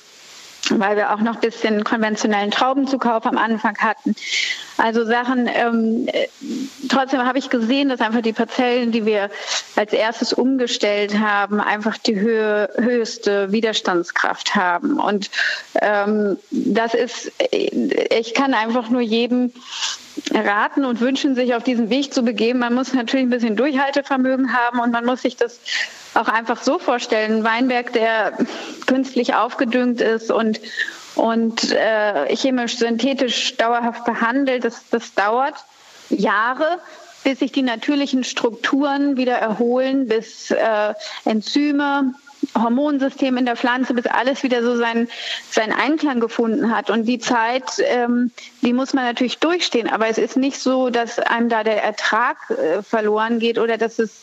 weil 0.71 0.97
wir 0.97 1.13
auch 1.13 1.21
noch 1.21 1.37
ein 1.37 1.41
bisschen 1.41 1.85
konventionellen 1.85 2.51
Traubenzukauf 2.51 3.27
am 3.27 3.39
Anfang 3.39 3.77
hatten. 3.79 4.15
Also 4.77 5.05
Sachen, 5.05 5.49
ähm, 5.49 6.09
äh, 6.09 6.29
trotzdem 6.89 7.25
habe 7.25 7.39
ich 7.39 7.51
gesehen, 7.51 7.89
dass 7.89 8.01
einfach 8.01 8.21
die 8.21 8.33
Parzellen, 8.33 8.93
die 8.93 9.07
wir 9.07 9.31
als 9.75 9.93
erstes 9.93 10.33
umgestellt 10.33 11.19
haben, 11.19 11.61
einfach 11.61 11.97
die 11.99 12.19
Höhe, 12.19 12.69
höchste 12.77 13.53
Widerstandskraft 13.53 14.55
haben. 14.55 14.99
Und 14.99 15.31
ähm, 15.81 16.37
das 16.51 16.95
ist, 16.95 17.33
ich 17.51 18.35
kann 18.35 18.55
einfach 18.55 18.91
nur 18.91 19.01
jedem 19.01 19.53
raten 20.33 20.85
und 20.85 21.01
wünschen, 21.01 21.35
sich 21.35 21.55
auf 21.55 21.63
diesen 21.63 21.91
Weg 21.91 22.13
zu 22.13 22.23
begeben. 22.23 22.61
Man 22.61 22.75
muss 22.75 22.93
natürlich 22.93 23.27
ein 23.27 23.31
bisschen 23.31 23.57
Durchhaltevermögen 23.57 24.53
haben 24.53 24.81
und 24.81 24.93
man 24.93 25.05
muss 25.05 25.23
sich 25.23 25.37
das 25.37 25.61
auch 26.15 26.29
einfach 26.29 26.63
so 26.63 26.79
vorstellen. 26.79 27.39
Ein 27.39 27.45
Weinberg, 27.45 27.93
der 27.93 28.33
künstlich 28.87 29.35
aufgedüngt 29.35 30.01
ist 30.01 30.31
und, 30.31 30.61
und 31.15 31.73
äh, 31.73 32.35
chemisch, 32.35 32.77
synthetisch 32.77 33.57
dauerhaft 33.57 34.05
behandelt, 34.05 34.65
das, 34.65 34.89
das 34.91 35.15
dauert 35.15 35.55
Jahre 36.09 36.79
bis 37.27 37.41
sich 37.41 37.51
die 37.51 37.63
natürlichen 37.63 38.23
Strukturen 38.23 39.17
wieder 39.17 39.35
erholen, 39.35 40.07
bis 40.07 40.53
äh, 40.53 40.95
Enzyme, 41.25 42.15
Hormonsystem 42.63 43.37
in 43.37 43.47
der 43.47 43.57
Pflanze, 43.57 43.95
bis 43.95 44.07
alles 44.07 44.43
wieder 44.43 44.63
so 44.63 44.77
seinen, 44.77 45.09
seinen 45.51 45.73
Einklang 45.73 46.21
gefunden 46.21 46.75
hat. 46.75 46.91
Und 46.91 47.05
die 47.05 47.19
Zeit, 47.19 47.65
ähm, 47.79 48.31
die 48.63 48.73
muss 48.73 48.93
man 48.93 49.05
natürlich 49.05 49.39
durchstehen. 49.39 49.89
Aber 49.89 50.09
es 50.09 50.19
ist 50.19 50.37
nicht 50.37 50.59
so, 50.59 50.91
dass 50.91 51.19
einem 51.19 51.49
da 51.49 51.65
der 51.65 51.83
Ertrag 51.83 52.37
äh, 52.51 52.83
verloren 52.83 53.39
geht 53.39 53.59
oder 53.59 53.79
dass 53.79 53.99
es 53.99 54.23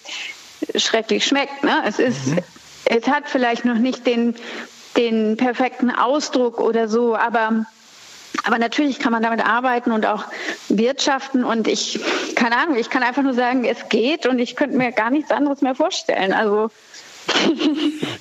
schrecklich 0.76 1.26
schmeckt. 1.26 1.64
Ne? 1.64 1.84
Es 1.86 2.00
ist, 2.00 2.28
mhm. 2.28 2.40
es 2.86 3.08
hat 3.08 3.28
vielleicht 3.28 3.66
noch 3.66 3.78
nicht 3.78 4.06
den, 4.08 4.36
den 4.98 5.38
perfekten 5.38 5.92
Ausdruck 5.92 6.60
oder 6.60 6.88
so, 6.88 7.16
aber 7.16 7.66
aber 8.46 8.58
natürlich 8.58 9.00
kann 9.00 9.12
man 9.12 9.24
damit 9.24 9.46
arbeiten 9.46 9.92
und 9.92 10.06
auch 10.06 10.26
wirtschaften. 10.68 11.44
Und 11.44 11.68
ich, 11.68 12.00
keine 12.36 12.58
Ahnung, 12.58 12.78
ich 12.78 12.90
kann 12.90 13.04
einfach 13.04 13.22
nur 13.22 13.34
sagen, 13.34 13.64
es 13.64 13.90
geht 13.90 14.26
und 14.26 14.40
ich 14.40 14.56
könnte 14.56 14.76
mir 14.76 14.92
gar 14.92 15.12
nichts 15.12 15.32
anderes 15.32 15.62
mehr 15.62 15.76
vorstellen. 15.76 16.34
Also 16.34 16.70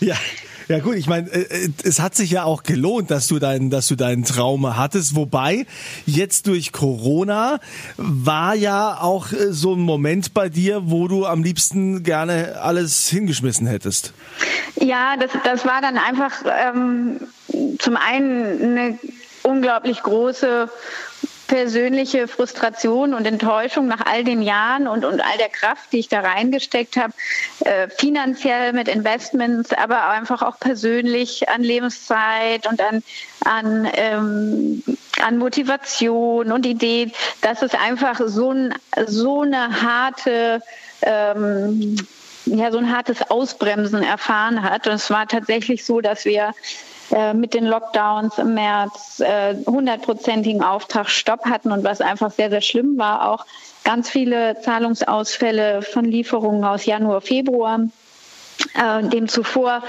ja. 0.01 0.17
Ja 0.69 0.79
gut, 0.79 0.95
ich 0.95 1.07
meine, 1.07 1.29
äh, 1.29 1.65
äh, 1.67 1.69
es 1.85 2.01
hat 2.01 2.15
sich 2.15 2.31
ja 2.31 2.45
auch 2.45 2.63
gelohnt, 2.63 3.11
dass 3.11 3.27
du 3.27 3.39
deinen, 3.39 3.69
dass 3.69 3.89
du 3.89 3.97
deinen 3.97 4.25
Traum 4.25 4.77
hattest. 4.77 5.17
Wobei 5.17 5.67
jetzt 6.07 6.47
durch 6.47 6.73
Corona 6.73 7.59
war 7.97 8.55
ja 8.55 8.99
auch 9.01 9.33
äh, 9.33 9.53
so 9.53 9.75
ein 9.75 9.81
Moment 9.81 10.33
bei 10.33 10.49
dir, 10.49 10.83
wo 10.85 11.09
du 11.09 11.27
am 11.27 11.43
liebsten 11.43 12.05
gerne 12.05 12.61
alles 12.63 13.09
hingeschmissen 13.09 13.67
hättest. 13.67 14.15
Ja, 14.77 15.17
das, 15.19 15.31
das 15.45 15.67
war 15.67 15.83
dann 15.83 15.99
einfach 15.99 16.33
ähm, 16.47 17.21
zum 17.79 17.97
einen 17.97 18.63
eine 18.63 18.99
unglaublich 19.43 20.03
große 20.03 20.71
persönliche 21.53 22.29
Frustration 22.29 23.13
und 23.13 23.27
Enttäuschung 23.27 23.87
nach 23.87 24.07
all 24.07 24.25
den 24.25 24.41
Jahren 24.41 24.89
und, 24.89 25.05
und 25.05 25.21
all 25.21 25.37
der 25.37 25.51
Kraft, 25.51 25.93
die 25.93 25.99
ich 25.99 26.09
da 26.09 26.21
reingesteckt 26.21 26.97
habe, 26.97 27.13
äh, 27.67 27.91
finanziell 27.91 28.73
mit 28.73 28.89
Investments, 28.89 29.75
aber 29.75 30.09
einfach 30.09 30.41
auch 30.41 30.59
persönlich 30.59 31.51
an 31.51 31.63
Lebenszeit 31.63 32.67
und 32.67 32.81
an, 32.81 33.03
an, 33.45 33.87
ähm, 33.93 34.83
an 35.21 35.37
Motivation 35.37 36.51
und 36.53 36.65
Idee, 36.65 37.13
dass 37.43 37.61
es 37.61 37.75
einfach 37.75 38.19
so, 38.25 38.55
so 39.07 39.43
eine 39.43 39.83
harte 39.83 40.63
ähm, 41.03 41.97
ja, 42.47 42.73
so 42.73 42.79
ein 42.79 42.91
hartes 42.91 43.31
Ausbremsen 43.31 44.03
erfahren 44.03 44.63
hat. 44.63 44.87
Und 44.87 44.95
es 44.95 45.11
war 45.11 45.29
tatsächlich 45.29 45.85
so, 45.85 46.01
dass 46.01 46.25
wir 46.25 46.55
äh, 47.13 47.35
mit 47.35 47.55
den 47.55 47.65
Lockdowns 47.65 48.39
im 48.39 48.55
März 48.55 49.21
äh, 49.21 49.55
hundertprozentigen 49.67 50.63
Auftragsstopp 50.63 51.45
hatten 51.45 51.71
und 51.71 51.85
was 51.85 52.01
einfach 52.01 52.31
sehr, 52.31 52.51
sehr 52.51 52.63
schlimm 52.63 52.99
war, 52.99 53.29
auch 53.31 53.47
ganz 53.85 54.09
viele 54.09 54.61
Zahlungsausfälle 54.61 55.83
von 55.83 56.05
Lieferungen 56.05 56.65
aus 56.65 56.87
Januar, 56.87 57.21
Februar. 57.21 57.81
Äh, 58.75 59.03
dem 59.09 59.29
zuvor 59.29 59.83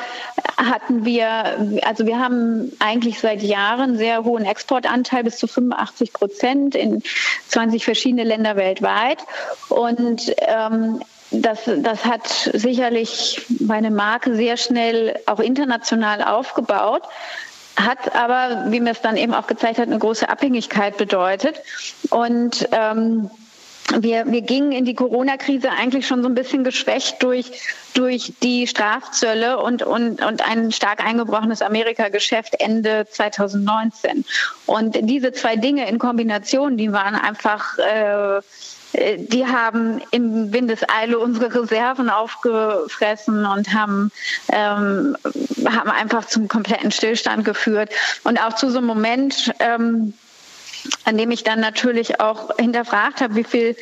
hatten 0.57 1.05
wir, 1.05 1.81
also 1.83 2.05
wir 2.05 2.19
haben 2.19 2.71
eigentlich 2.79 3.19
seit 3.19 3.41
Jahren 3.41 3.97
sehr 3.97 4.23
hohen 4.23 4.45
Exportanteil 4.45 5.23
bis 5.23 5.37
zu 5.37 5.47
85 5.47 6.13
Prozent 6.13 6.75
in 6.75 7.03
20 7.47 7.85
verschiedene 7.85 8.23
Länder 8.23 8.55
weltweit. 8.55 9.19
Und 9.69 10.33
ähm, 10.39 11.01
das, 11.33 11.61
das 11.65 12.05
hat 12.05 12.27
sicherlich 12.53 13.41
meine 13.59 13.91
Marke 13.91 14.35
sehr 14.35 14.57
schnell 14.57 15.19
auch 15.25 15.39
international 15.39 16.23
aufgebaut, 16.23 17.03
hat 17.75 18.15
aber, 18.15 18.71
wie 18.71 18.79
mir 18.79 18.91
es 18.91 19.01
dann 19.01 19.17
eben 19.17 19.33
auch 19.33 19.47
gezeigt 19.47 19.79
hat, 19.79 19.87
eine 19.87 19.97
große 19.97 20.29
Abhängigkeit 20.29 20.97
bedeutet. 20.97 21.59
Und 22.09 22.69
ähm, 22.71 23.31
wir, 23.99 24.31
wir 24.31 24.41
gingen 24.41 24.71
in 24.71 24.85
die 24.85 24.95
Corona-Krise 24.95 25.69
eigentlich 25.71 26.07
schon 26.07 26.21
so 26.21 26.29
ein 26.29 26.35
bisschen 26.35 26.63
geschwächt 26.63 27.21
durch, 27.21 27.51
durch 27.93 28.33
die 28.41 28.67
Strafzölle 28.67 29.59
und, 29.59 29.83
und, 29.83 30.23
und 30.23 30.47
ein 30.47 30.71
stark 30.71 31.05
eingebrochenes 31.05 31.61
Amerika-Geschäft 31.61 32.55
Ende 32.59 33.05
2019. 33.09 34.25
Und 34.65 34.97
diese 35.01 35.31
zwei 35.33 35.55
Dinge 35.55 35.87
in 35.87 35.99
Kombination, 35.99 36.77
die 36.77 36.91
waren 36.91 37.15
einfach 37.15 37.77
äh, 37.77 38.41
äh, 38.93 39.17
die 39.17 39.45
haben 39.45 40.01
in 40.11 40.53
Windeseile 40.53 41.19
unsere 41.19 41.53
Reserven 41.53 42.09
aufgefressen 42.09 43.45
und 43.45 43.73
haben, 43.73 44.11
ähm, 44.49 45.17
haben 45.65 45.89
einfach 45.89 46.25
zum 46.25 46.47
kompletten 46.47 46.91
Stillstand 46.91 47.43
geführt. 47.45 47.89
Und 48.23 48.39
auch 48.39 48.53
zu 48.53 48.69
so 48.69 48.77
einem 48.77 48.87
Moment, 48.87 49.53
ähm, 49.59 50.13
an 51.05 51.17
dem 51.17 51.31
ich 51.31 51.43
dann 51.43 51.59
natürlich 51.59 52.19
auch 52.19 52.55
hinterfragt 52.57 53.21
habe, 53.21 53.35
wie 53.35 53.43
viel 53.43 53.75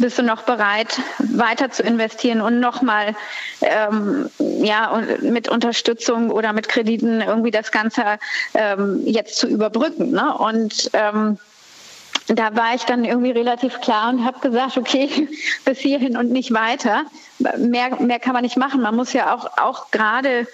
bist 0.00 0.18
du 0.18 0.22
noch 0.22 0.42
bereit, 0.42 1.00
weiter 1.18 1.70
zu 1.70 1.82
investieren 1.82 2.40
und 2.40 2.58
nochmal 2.58 3.14
ähm, 3.60 4.30
ja, 4.38 5.02
mit 5.20 5.48
Unterstützung 5.48 6.30
oder 6.30 6.52
mit 6.52 6.68
Krediten 6.68 7.20
irgendwie 7.20 7.50
das 7.50 7.70
Ganze 7.70 8.18
ähm, 8.54 9.02
jetzt 9.04 9.36
zu 9.36 9.46
überbrücken. 9.46 10.10
Ne? 10.10 10.36
Und 10.36 10.90
ähm, 10.94 11.38
da 12.26 12.54
war 12.56 12.74
ich 12.74 12.84
dann 12.84 13.04
irgendwie 13.04 13.32
relativ 13.32 13.80
klar 13.80 14.10
und 14.10 14.24
habe 14.24 14.40
gesagt, 14.40 14.76
okay, 14.76 15.28
bis 15.64 15.78
hierhin 15.78 16.16
und 16.16 16.30
nicht 16.30 16.52
weiter. 16.52 17.04
Mehr, 17.58 18.00
mehr 18.00 18.18
kann 18.18 18.32
man 18.32 18.42
nicht 18.42 18.56
machen. 18.56 18.82
Man 18.82 18.96
muss 18.96 19.12
ja 19.12 19.34
auch, 19.34 19.58
auch 19.58 19.90
gerade 19.90 20.46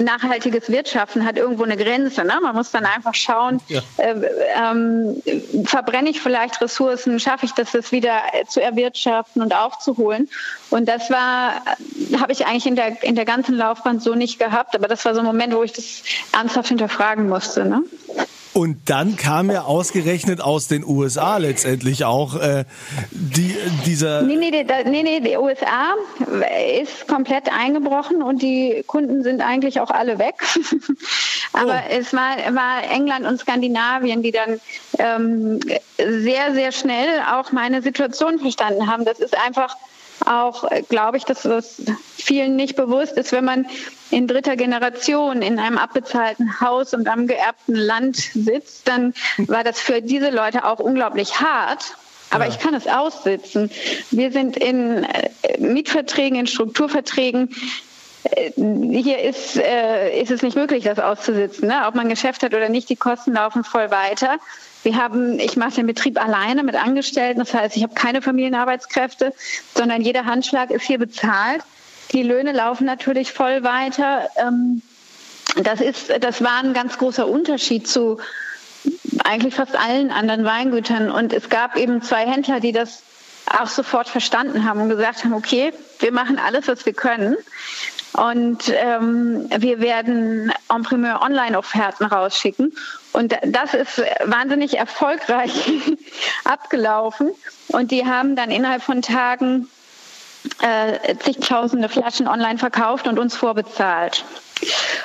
nachhaltiges 0.00 0.70
Wirtschaften 0.70 1.24
hat 1.24 1.36
irgendwo 1.36 1.64
eine 1.64 1.76
Grenze. 1.76 2.24
Ne? 2.24 2.38
Man 2.42 2.54
muss 2.54 2.70
dann 2.70 2.84
einfach 2.84 3.14
schauen, 3.14 3.60
ja. 3.68 3.80
äh, 3.96 4.14
ähm, 4.56 5.22
verbrenne 5.64 6.10
ich 6.10 6.20
vielleicht 6.20 6.60
Ressourcen, 6.60 7.18
schaffe 7.20 7.46
ich 7.46 7.52
das, 7.52 7.72
das 7.72 7.92
wieder 7.92 8.22
zu 8.48 8.60
erwirtschaften 8.60 9.42
und 9.42 9.54
aufzuholen. 9.54 10.28
Und 10.70 10.88
das 10.88 11.10
war, 11.10 11.62
habe 12.20 12.32
ich 12.32 12.46
eigentlich 12.46 12.66
in 12.66 12.76
der, 12.76 13.02
in 13.02 13.14
der 13.14 13.24
ganzen 13.24 13.54
Laufbahn 13.54 14.00
so 14.00 14.14
nicht 14.14 14.38
gehabt, 14.38 14.74
aber 14.74 14.88
das 14.88 15.04
war 15.04 15.14
so 15.14 15.20
ein 15.20 15.26
Moment, 15.26 15.54
wo 15.54 15.62
ich 15.62 15.72
das 15.72 16.02
ernsthaft 16.32 16.68
hinterfragen 16.68 17.28
musste. 17.28 17.64
Ne? 17.64 17.82
Und 18.58 18.90
dann 18.90 19.16
kam 19.16 19.52
ja 19.52 19.62
ausgerechnet 19.62 20.40
aus 20.40 20.66
den 20.66 20.84
USA 20.84 21.36
letztendlich 21.36 22.04
auch 22.04 22.34
äh, 22.34 22.64
die, 23.12 23.54
dieser. 23.86 24.22
Nee, 24.22 24.34
nee, 24.34 24.66
nee, 24.84 25.02
nee, 25.04 25.20
die 25.20 25.36
USA 25.36 25.94
ist 26.82 27.06
komplett 27.06 27.52
eingebrochen 27.52 28.20
und 28.20 28.42
die 28.42 28.82
Kunden 28.84 29.22
sind 29.22 29.42
eigentlich 29.42 29.78
auch 29.78 29.90
alle 29.90 30.18
weg. 30.18 30.34
Aber 31.52 31.82
oh. 31.88 31.92
es 31.96 32.12
war, 32.12 32.36
war 32.52 32.82
England 32.90 33.26
und 33.26 33.38
Skandinavien, 33.38 34.24
die 34.24 34.32
dann 34.32 34.58
ähm, 34.98 35.60
sehr, 35.96 36.52
sehr 36.52 36.72
schnell 36.72 37.20
auch 37.32 37.52
meine 37.52 37.80
Situation 37.80 38.40
verstanden 38.40 38.90
haben. 38.90 39.04
Das 39.04 39.20
ist 39.20 39.38
einfach 39.38 39.76
auch, 40.28 40.70
äh, 40.70 40.82
glaube 40.82 41.16
ich, 41.16 41.24
dass 41.24 41.42
das 41.42 41.82
vielen 42.16 42.56
nicht 42.56 42.76
bewusst 42.76 43.12
ist, 43.12 43.32
wenn 43.32 43.44
man 43.44 43.66
in 44.10 44.26
dritter 44.26 44.56
Generation 44.56 45.42
in 45.42 45.58
einem 45.58 45.78
abbezahlten 45.78 46.60
Haus 46.60 46.94
und 46.94 47.08
am 47.08 47.26
geerbten 47.26 47.74
Land 47.74 48.16
sitzt, 48.16 48.88
dann 48.88 49.14
war 49.38 49.64
das 49.64 49.80
für 49.80 50.00
diese 50.00 50.30
Leute 50.30 50.64
auch 50.64 50.78
unglaublich 50.78 51.40
hart. 51.40 51.96
Aber 52.30 52.44
ja. 52.44 52.50
ich 52.50 52.58
kann 52.58 52.74
es 52.74 52.86
aussitzen. 52.86 53.70
Wir 54.10 54.32
sind 54.32 54.56
in 54.56 55.04
äh, 55.04 55.58
Mietverträgen, 55.58 56.38
in 56.38 56.46
Strukturverträgen. 56.46 57.54
Äh, 58.24 58.52
hier 58.56 59.22
ist, 59.22 59.56
äh, 59.56 60.20
ist 60.20 60.30
es 60.30 60.42
nicht 60.42 60.56
möglich, 60.56 60.84
das 60.84 60.98
auszusitzen. 60.98 61.68
Ne? 61.68 61.84
Ob 61.86 61.94
man 61.94 62.08
Geschäft 62.08 62.42
hat 62.42 62.54
oder 62.54 62.68
nicht, 62.68 62.88
die 62.90 62.96
Kosten 62.96 63.32
laufen 63.32 63.64
voll 63.64 63.90
weiter. 63.90 64.38
Wir 64.82 64.96
haben, 64.96 65.38
ich 65.38 65.56
mache 65.56 65.76
den 65.76 65.86
Betrieb 65.86 66.22
alleine 66.22 66.62
mit 66.62 66.74
Angestellten, 66.74 67.40
das 67.40 67.52
heißt, 67.52 67.76
ich 67.76 67.82
habe 67.82 67.94
keine 67.94 68.22
Familienarbeitskräfte, 68.22 69.32
sondern 69.74 70.02
jeder 70.02 70.24
Handschlag 70.24 70.70
ist 70.70 70.84
hier 70.84 70.98
bezahlt. 70.98 71.62
Die 72.12 72.22
Löhne 72.22 72.52
laufen 72.52 72.86
natürlich 72.86 73.32
voll 73.32 73.62
weiter. 73.64 74.28
Ähm, 74.36 74.82
das 75.62 75.80
ist, 75.80 76.12
das 76.20 76.42
war 76.42 76.62
ein 76.62 76.72
ganz 76.74 76.98
großer 76.98 77.26
Unterschied 77.26 77.88
zu 77.88 78.18
eigentlich 79.24 79.54
fast 79.54 79.76
allen 79.76 80.10
anderen 80.10 80.44
Weingütern. 80.44 81.10
Und 81.10 81.32
es 81.32 81.48
gab 81.48 81.76
eben 81.76 82.02
zwei 82.02 82.26
Händler, 82.26 82.60
die 82.60 82.72
das 82.72 83.02
auch 83.46 83.66
sofort 83.66 84.08
verstanden 84.08 84.64
haben 84.64 84.80
und 84.80 84.88
gesagt 84.88 85.24
haben, 85.24 85.32
okay, 85.32 85.72
wir 86.00 86.12
machen 86.12 86.38
alles, 86.38 86.68
was 86.68 86.86
wir 86.86 86.92
können. 86.92 87.36
Und 88.14 88.72
ähm, 88.74 89.48
wir 89.58 89.80
werden 89.80 90.52
en 90.68 90.82
primeur 90.82 91.20
Online-Offerten 91.22 92.06
rausschicken. 92.06 92.72
Und 93.12 93.36
das 93.44 93.74
ist 93.74 94.02
wahnsinnig 94.24 94.78
erfolgreich 94.78 95.52
abgelaufen. 96.44 97.30
Und 97.68 97.90
die 97.90 98.06
haben 98.06 98.34
dann 98.34 98.50
innerhalb 98.50 98.82
von 98.82 99.02
Tagen 99.02 99.68
äh, 100.62 101.16
zigtausende 101.18 101.88
Flaschen 101.88 102.28
online 102.28 102.58
verkauft 102.58 103.06
und 103.06 103.18
uns 103.18 103.36
vorbezahlt. 103.36 104.24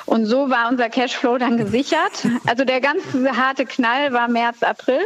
Und 0.06 0.26
so 0.26 0.50
war 0.50 0.68
unser 0.68 0.88
Cashflow 0.90 1.38
dann 1.38 1.56
gesichert. 1.56 2.26
Also 2.46 2.64
der 2.64 2.80
ganz 2.80 3.02
harte 3.36 3.66
Knall 3.66 4.12
war 4.12 4.28
März, 4.28 4.62
April. 4.62 5.00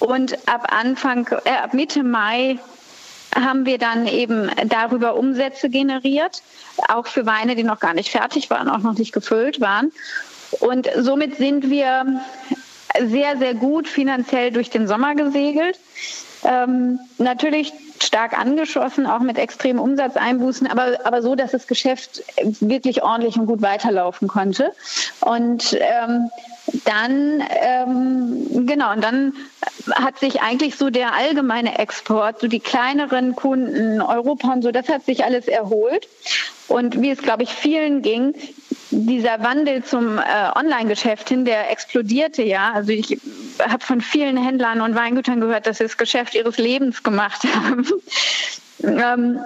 Und 0.00 0.36
ab 0.48 0.72
Anfang, 0.72 1.28
äh, 1.44 1.50
ab 1.50 1.74
Mitte 1.74 2.02
Mai 2.02 2.58
haben 3.34 3.66
wir 3.66 3.78
dann 3.78 4.06
eben 4.06 4.50
darüber 4.66 5.16
Umsätze 5.16 5.70
generiert, 5.70 6.42
auch 6.88 7.06
für 7.06 7.26
Weine, 7.26 7.54
die 7.54 7.64
noch 7.64 7.80
gar 7.80 7.94
nicht 7.94 8.10
fertig 8.10 8.50
waren, 8.50 8.68
auch 8.68 8.78
noch 8.78 8.98
nicht 8.98 9.12
gefüllt 9.12 9.60
waren. 9.60 9.92
Und 10.60 10.88
somit 10.98 11.36
sind 11.36 11.70
wir 11.70 12.20
sehr, 13.00 13.38
sehr 13.38 13.54
gut 13.54 13.88
finanziell 13.88 14.50
durch 14.52 14.70
den 14.70 14.86
Sommer 14.86 15.14
gesegelt. 15.14 15.78
Ähm, 16.44 16.98
natürlich 17.18 17.72
stark 18.02 18.38
angeschossen, 18.38 19.06
auch 19.06 19.20
mit 19.20 19.38
extremen 19.38 19.78
Umsatzeinbußen, 19.78 20.66
aber, 20.66 20.98
aber 21.04 21.22
so, 21.22 21.34
dass 21.34 21.52
das 21.52 21.66
Geschäft 21.66 22.22
wirklich 22.60 23.02
ordentlich 23.02 23.36
und 23.36 23.46
gut 23.46 23.62
weiterlaufen 23.62 24.28
konnte. 24.28 24.72
Und 25.20 25.76
ähm, 25.80 26.30
dann, 26.84 27.42
ähm, 27.50 28.66
genau, 28.66 28.92
und 28.92 29.02
dann 29.02 29.34
hat 29.94 30.18
sich 30.18 30.42
eigentlich 30.42 30.76
so 30.76 30.90
der 30.90 31.14
allgemeine 31.14 31.78
Export, 31.78 32.40
so 32.40 32.46
die 32.46 32.60
kleineren 32.60 33.34
Kunden, 33.34 34.00
Europa 34.00 34.52
und 34.52 34.62
so, 34.62 34.70
das 34.70 34.88
hat 34.88 35.04
sich 35.04 35.24
alles 35.24 35.48
erholt. 35.48 36.08
Und 36.68 37.00
wie 37.02 37.10
es, 37.10 37.18
glaube 37.18 37.42
ich, 37.42 37.50
vielen 37.50 38.02
ging, 38.02 38.34
dieser 38.90 39.42
Wandel 39.42 39.82
zum 39.84 40.18
äh, 40.18 40.22
Online-Geschäft 40.54 41.28
hin, 41.28 41.44
der 41.44 41.70
explodierte 41.70 42.42
ja. 42.42 42.72
Also 42.72 42.92
ich 42.92 43.18
habe 43.58 43.84
von 43.84 44.00
vielen 44.00 44.36
Händlern 44.36 44.80
und 44.80 44.94
Weingütern 44.94 45.40
gehört, 45.40 45.66
dass 45.66 45.78
sie 45.78 45.84
das 45.84 45.96
Geschäft 45.96 46.34
ihres 46.34 46.58
Lebens 46.58 47.02
gemacht 47.02 47.42
haben. 47.54 47.86
ähm, 48.82 49.40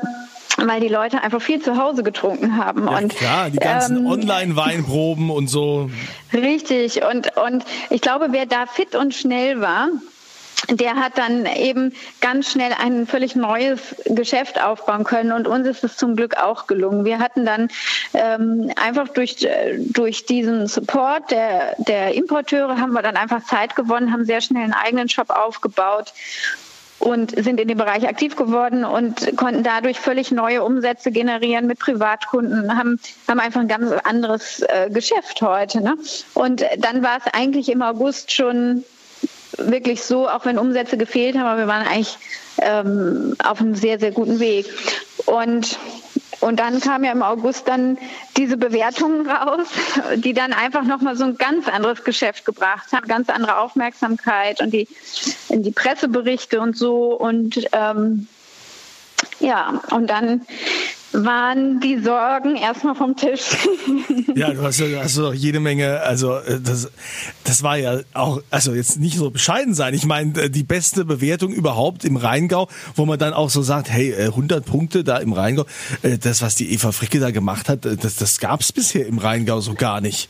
weil 0.57 0.81
die 0.81 0.89
Leute 0.89 1.23
einfach 1.23 1.43
viel 1.43 1.61
zu 1.61 1.77
Hause 1.77 2.03
getrunken 2.03 2.57
haben. 2.57 2.87
Ja, 2.87 2.99
und, 2.99 3.15
klar, 3.15 3.51
die 3.51 3.59
ganzen 3.59 3.99
ähm, 3.99 4.07
Online-Weinproben 4.07 5.31
und 5.31 5.49
so. 5.49 5.91
Richtig. 6.33 7.03
Und, 7.03 7.37
und 7.37 7.65
ich 7.91 8.01
glaube, 8.01 8.29
wer 8.31 8.47
da 8.47 8.67
fit 8.67 8.95
und 8.95 9.15
schnell 9.15 9.61
war, 9.61 9.89
der 10.71 10.97
hat 10.97 11.19
dann 11.19 11.47
eben 11.47 11.93
ganz 12.21 12.51
schnell 12.51 12.73
ein 12.73 13.07
völlig 13.07 13.37
neues 13.37 13.95
Geschäft 14.07 14.61
aufbauen 14.61 15.05
können 15.05 15.33
und 15.33 15.47
uns 15.47 15.67
ist 15.67 15.85
es 15.85 15.97
zum 15.97 16.17
Glück 16.17 16.37
auch 16.39 16.67
gelungen. 16.67 17.05
Wir 17.05 17.19
hatten 17.19 17.45
dann 17.45 17.69
ähm, 18.15 18.73
einfach 18.77 19.09
durch, 19.09 19.47
durch 19.77 20.27
diesen 20.27 20.67
Support 20.67 21.31
der, 21.31 21.77
der 21.79 22.15
Importeure 22.15 22.81
haben 22.81 22.93
wir 22.93 23.03
dann 23.03 23.17
einfach 23.17 23.45
Zeit 23.45 23.77
gewonnen, 23.77 24.13
haben 24.13 24.25
sehr 24.25 24.41
schnell 24.41 24.65
einen 24.65 24.73
eigenen 24.73 25.09
Shop 25.09 25.31
aufgebaut 25.31 26.13
und 26.99 27.31
sind 27.31 27.61
in 27.61 27.69
dem 27.69 27.79
Bereich 27.79 28.09
aktiv 28.09 28.37
geworden 28.37 28.85
und 28.85 29.37
konnten 29.37 29.63
dadurch 29.63 29.99
völlig 29.99 30.33
neue 30.33 30.63
Umsätze 30.65 31.11
generieren 31.11 31.67
mit 31.67 31.79
Privatkunden, 31.79 32.77
haben, 32.77 32.99
haben 33.29 33.41
einfach 33.41 33.61
ein 33.61 33.69
ganz 33.69 33.93
anderes 34.05 34.63
äh, 34.63 34.91
Geschäft 34.91 35.43
heute. 35.43 35.83
Ne? 35.83 35.97
Und 36.35 36.65
dann 36.79 37.03
war 37.03 37.19
es 37.19 37.33
eigentlich 37.33 37.69
im 37.69 37.83
August 37.83 38.33
schon 38.33 38.85
wirklich 39.59 40.03
so, 40.03 40.29
auch 40.29 40.45
wenn 40.45 40.59
Umsätze 40.59 40.97
gefehlt 40.97 41.37
haben, 41.37 41.47
aber 41.47 41.61
wir 41.61 41.69
waren 41.69 41.87
eigentlich 41.87 42.19
ähm, 42.59 43.37
auf 43.45 43.61
einem 43.61 43.75
sehr, 43.75 43.99
sehr 43.99 44.13
guten 44.13 44.41
Weg. 44.41 44.67
Und 45.27 45.79
und 46.47 46.61
dann 46.61 46.81
kam 46.81 47.03
ja 47.03 47.11
im 47.11 47.25
August 47.25 47.67
dann 47.67 47.99
diese 48.37 48.57
Bewertungen 48.57 49.29
raus, 49.29 49.67
die 50.15 50.33
dann 50.33 50.53
einfach 50.53 50.85
nochmal 50.85 51.17
so 51.17 51.25
ein 51.25 51.37
ganz 51.37 51.69
anderes 51.69 52.05
Geschäft 52.05 52.45
gebracht 52.45 52.93
haben, 52.93 53.09
ganz 53.09 53.29
andere 53.29 53.59
Aufmerksamkeit 53.59 54.61
und 54.61 54.71
die, 54.73 54.87
die 55.49 55.73
Presseberichte 55.73 56.61
und 56.61 56.77
so. 56.77 57.15
Und 57.15 57.67
ähm, 57.73 58.29
ja, 59.41 59.83
und 59.91 60.09
dann 60.09 60.47
waren 61.13 61.81
die 61.81 61.99
Sorgen 61.99 62.57
erstmal 62.57 62.95
vom 62.95 63.17
Tisch. 63.17 63.43
ja, 64.35 64.53
du 64.53 64.63
hast, 64.63 64.81
hast 64.81 65.19
doch 65.19 65.33
jede 65.33 65.61
Menge, 65.61 66.01
also 66.01 66.37
äh, 66.37 66.61
das, 66.61 66.91
das 67.45 67.63
war 67.63 67.77
ja 67.77 68.01
auch, 68.13 68.43
also 68.51 68.75
jetzt 68.75 68.99
nicht 68.99 69.17
so 69.17 69.31
bescheiden 69.31 69.75
sein. 69.75 69.95
Ich 69.95 70.05
meine, 70.05 70.43
äh, 70.43 70.51
die 70.51 70.65
beste 70.65 71.05
Bewertung 71.05 71.53
überhaupt 71.53 72.05
im 72.05 72.17
Rheingau, 72.17 72.69
wo 72.95 73.07
man 73.07 73.19
dann 73.19 73.33
auch 73.33 73.51
so 73.51 73.63
sagt, 73.63 73.91
hey, 73.91 74.15
100 74.15 74.59
äh, 74.59 74.69
Punkte 74.69 75.05
da 75.05 75.19
im 75.19 75.33
Rheingau, 75.33 75.65
das, 76.21 76.43
was 76.43 76.55
die 76.55 76.73
Eva 76.73 76.93
Fricke 76.93 77.21
da 77.21 77.31
gemacht 77.31 77.69
hat, 77.69 77.85
das, 77.85 78.17
das 78.17 78.39
gab 78.39 78.61
es 78.61 78.73
bisher 78.73 79.07
im 79.07 79.19
Rheingau 79.19 79.61
so 79.61 79.75
gar 79.75 80.01
nicht. 80.01 80.29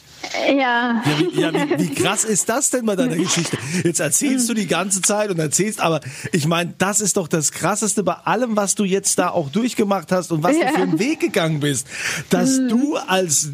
Ja. 0.49 0.57
Ja, 0.57 1.03
wie, 1.19 1.41
ja 1.41 1.53
wie, 1.53 1.79
wie, 1.79 1.95
krass 1.95 2.25
ist 2.25 2.49
das 2.49 2.71
denn 2.71 2.87
bei 2.87 2.97
deiner 2.97 3.17
Geschichte? 3.17 3.57
Jetzt 3.85 4.01
erzählst 4.01 4.49
du 4.49 4.55
die 4.55 4.67
ganze 4.67 5.03
Zeit 5.03 5.31
und 5.31 5.39
erzählst, 5.39 5.81
aber 5.81 6.01
ich 6.33 6.47
meine, 6.47 6.75
das 6.79 7.01
ist 7.01 7.17
doch 7.17 7.29
das 7.29 7.53
Krasseste 7.53 8.03
bei 8.03 8.15
allem, 8.15 8.57
was 8.57 8.75
du 8.75 8.85
jetzt 8.85 9.19
da 9.19 9.31
auch 9.31 9.51
durchgemacht 9.51 10.13
hast 10.13 10.33
und 10.33 10.43
was 10.43 10.57
ja. 10.57 10.69
du 10.69 10.75
für 10.75 10.83
einen 10.83 10.99
Weg 10.99 11.21
gegangen 11.21 11.61
bist, 11.61 11.87
dass 12.31 12.59
mhm. 12.59 12.69
du 12.69 12.97
als 12.97 13.51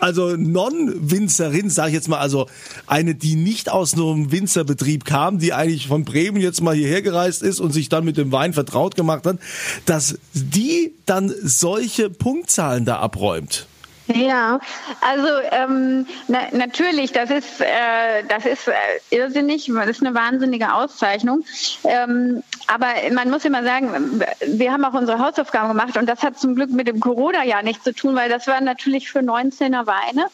also 0.00 0.36
Non-Winzerin, 0.36 1.70
sage 1.70 1.90
ich 1.90 1.94
jetzt 1.94 2.08
mal, 2.08 2.18
also 2.18 2.48
eine, 2.86 3.14
die 3.14 3.36
nicht 3.36 3.70
aus 3.70 3.94
einem 3.94 4.32
Winzerbetrieb 4.32 5.04
kam, 5.04 5.38
die 5.38 5.52
eigentlich 5.52 5.88
von 5.88 6.04
Bremen 6.04 6.40
jetzt 6.40 6.62
mal 6.62 6.74
hierher 6.74 7.02
gereist 7.02 7.42
ist 7.42 7.60
und 7.60 7.72
sich 7.72 7.88
dann 7.88 8.04
mit 8.04 8.16
dem 8.16 8.32
Wein 8.32 8.52
vertraut 8.52 8.96
gemacht 8.96 9.26
hat, 9.26 9.38
dass 9.86 10.18
die 10.32 10.92
dann 11.06 11.32
solche 11.42 12.10
Punktzahlen 12.10 12.84
da 12.84 12.98
abräumt. 12.98 13.66
Ja, 14.14 14.58
also 15.00 15.28
ähm, 15.50 16.06
na, 16.28 16.40
natürlich, 16.52 17.12
das 17.12 17.30
ist, 17.30 17.60
äh, 17.60 18.24
das 18.28 18.46
ist 18.46 18.68
äh, 18.68 18.72
irrsinnig, 19.10 19.70
das 19.72 19.88
ist 19.88 20.04
eine 20.04 20.14
wahnsinnige 20.14 20.72
Auszeichnung. 20.74 21.44
Ähm, 21.84 22.42
aber 22.66 22.86
man 23.12 23.30
muss 23.30 23.44
immer 23.44 23.62
sagen, 23.62 24.22
wir 24.46 24.72
haben 24.72 24.84
auch 24.84 24.94
unsere 24.94 25.18
Hausaufgaben 25.18 25.68
gemacht 25.68 25.96
und 25.96 26.08
das 26.08 26.22
hat 26.22 26.38
zum 26.38 26.54
Glück 26.54 26.70
mit 26.70 26.88
dem 26.88 27.00
Corona-Jahr 27.00 27.62
nichts 27.62 27.84
zu 27.84 27.94
tun, 27.94 28.14
weil 28.14 28.28
das 28.28 28.46
war 28.46 28.60
natürlich 28.60 29.10
für 29.10 29.20
19er 29.20 29.86
Weine. 29.86 30.26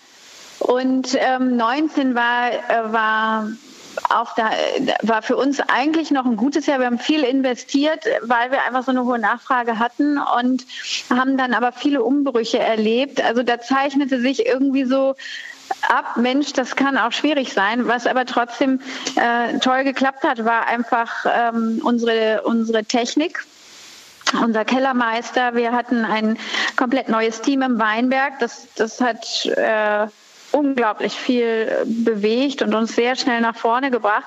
Und 0.59 1.17
ähm, 1.19 1.57
19 1.57 2.15
war, 2.15 2.51
äh, 2.51 2.93
war 2.93 3.49
auch 4.11 4.35
da 4.35 4.51
war 5.03 5.23
für 5.23 5.37
uns 5.37 5.61
eigentlich 5.61 6.11
noch 6.11 6.27
ein 6.27 6.37
gutes 6.37 6.67
Jahr. 6.67 6.79
Wir 6.79 6.87
haben 6.87 6.99
viel 6.99 7.23
investiert, 7.23 8.05
weil 8.23 8.51
wir 8.51 8.65
einfach 8.65 8.85
so 8.85 8.91
eine 8.91 9.05
hohe 9.05 9.19
Nachfrage 9.19 9.79
hatten 9.79 10.19
und 10.19 10.67
haben 11.11 11.37
dann 11.37 11.55
aber 11.55 11.73
viele 11.73 12.03
Umbrüche 12.03 12.59
erlebt. 12.59 13.23
Also 13.23 13.43
da 13.43 13.61
zeichnete 13.61 14.21
sich 14.21 14.47
irgendwie 14.47 14.85
so 14.85 15.15
ab, 15.89 16.17
Mensch, 16.17 16.53
das 16.53 16.77
kann 16.77 16.97
auch 16.97 17.13
schwierig 17.13 17.53
sein. 17.53 17.87
Was 17.87 18.07
aber 18.07 18.25
trotzdem 18.27 18.81
äh, 19.17 19.59
toll 19.59 19.85
geklappt 19.85 20.25
hat, 20.25 20.45
war 20.45 20.67
einfach 20.67 21.27
ähm, 21.27 21.81
unsere, 21.83 22.43
unsere 22.43 22.85
Technik 22.85 23.45
unser 24.43 24.65
Kellermeister. 24.65 25.55
Wir 25.55 25.73
hatten 25.73 26.05
ein 26.05 26.37
komplett 26.77 27.09
neues 27.09 27.43
Team 27.43 27.63
im 27.63 27.79
Weinberg. 27.79 28.41
Das, 28.41 28.67
das 28.75 29.01
hat 29.01 29.47
äh, 29.47 30.09
unglaublich 30.57 31.13
viel 31.13 31.85
bewegt 31.85 32.63
und 32.63 32.75
uns 32.75 32.97
sehr 32.97 33.15
schnell 33.15 33.43
nach 33.43 33.57
vorne 33.57 33.91
gebracht. 33.91 34.25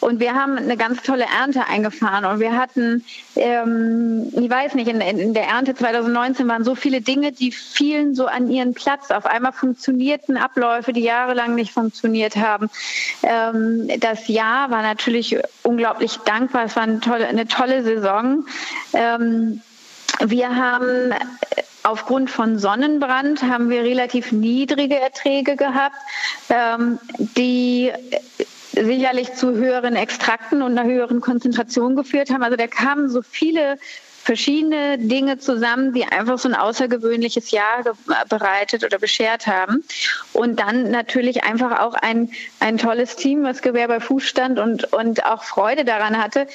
Und 0.00 0.20
wir 0.20 0.34
haben 0.34 0.56
eine 0.56 0.76
ganz 0.76 1.02
tolle 1.02 1.24
Ernte 1.24 1.66
eingefahren. 1.66 2.24
Und 2.24 2.38
wir 2.38 2.56
hatten, 2.56 3.04
ähm, 3.34 4.32
ich 4.32 4.48
weiß 4.48 4.74
nicht, 4.74 4.88
in, 4.88 5.00
in 5.00 5.34
der 5.34 5.48
Ernte 5.48 5.74
2019 5.74 6.46
waren 6.46 6.62
so 6.62 6.76
viele 6.76 7.00
Dinge, 7.00 7.32
die 7.32 7.50
fielen 7.50 8.14
so 8.14 8.26
an 8.26 8.48
ihren 8.48 8.74
Platz. 8.74 9.10
Auf 9.10 9.26
einmal 9.26 9.52
funktionierten 9.52 10.36
Abläufe, 10.36 10.92
die 10.92 11.02
jahrelang 11.02 11.56
nicht 11.56 11.72
funktioniert 11.72 12.36
haben. 12.36 12.70
Ähm, 13.24 13.90
das 13.98 14.28
Jahr 14.28 14.70
war 14.70 14.82
natürlich 14.82 15.36
unglaublich 15.64 16.18
dankbar. 16.18 16.66
Es 16.66 16.76
war 16.76 16.84
eine 16.84 17.00
tolle, 17.00 17.26
eine 17.26 17.48
tolle 17.48 17.82
Saison. 17.82 18.46
Ähm, 18.92 19.60
wir 20.20 20.54
haben 20.54 21.12
Aufgrund 21.84 22.30
von 22.30 22.58
Sonnenbrand 22.58 23.42
haben 23.42 23.68
wir 23.68 23.82
relativ 23.82 24.30
niedrige 24.30 24.98
Erträge 24.98 25.56
gehabt, 25.56 25.96
ähm, 26.48 26.98
die 27.36 27.92
sicherlich 28.72 29.34
zu 29.34 29.52
höheren 29.52 29.96
Extrakten 29.96 30.62
und 30.62 30.78
einer 30.78 30.88
höheren 30.88 31.20
Konzentration 31.20 31.96
geführt 31.96 32.30
haben. 32.30 32.42
Also 32.42 32.56
da 32.56 32.66
kamen 32.66 33.08
so 33.08 33.20
viele 33.22 33.78
verschiedene 34.22 34.98
Dinge 34.98 35.38
zusammen, 35.38 35.92
die 35.92 36.04
einfach 36.04 36.38
so 36.38 36.48
ein 36.48 36.54
außergewöhnliches 36.54 37.50
Jahr 37.50 37.82
bereitet 38.28 38.84
oder 38.84 38.98
beschert 38.98 39.46
haben. 39.46 39.84
Und 40.32 40.60
dann 40.60 40.90
natürlich 40.90 41.44
einfach 41.44 41.80
auch 41.80 41.94
ein, 41.94 42.30
ein 42.60 42.78
tolles 42.78 43.16
Team, 43.16 43.42
was 43.42 43.62
Gewehr 43.62 43.88
bei 43.88 44.00
Fuß 44.00 44.22
stand 44.22 44.58
und, 44.58 44.92
und 44.92 45.24
auch 45.24 45.42
Freude 45.42 45.84
daran 45.84 46.22
hatte, 46.22 46.46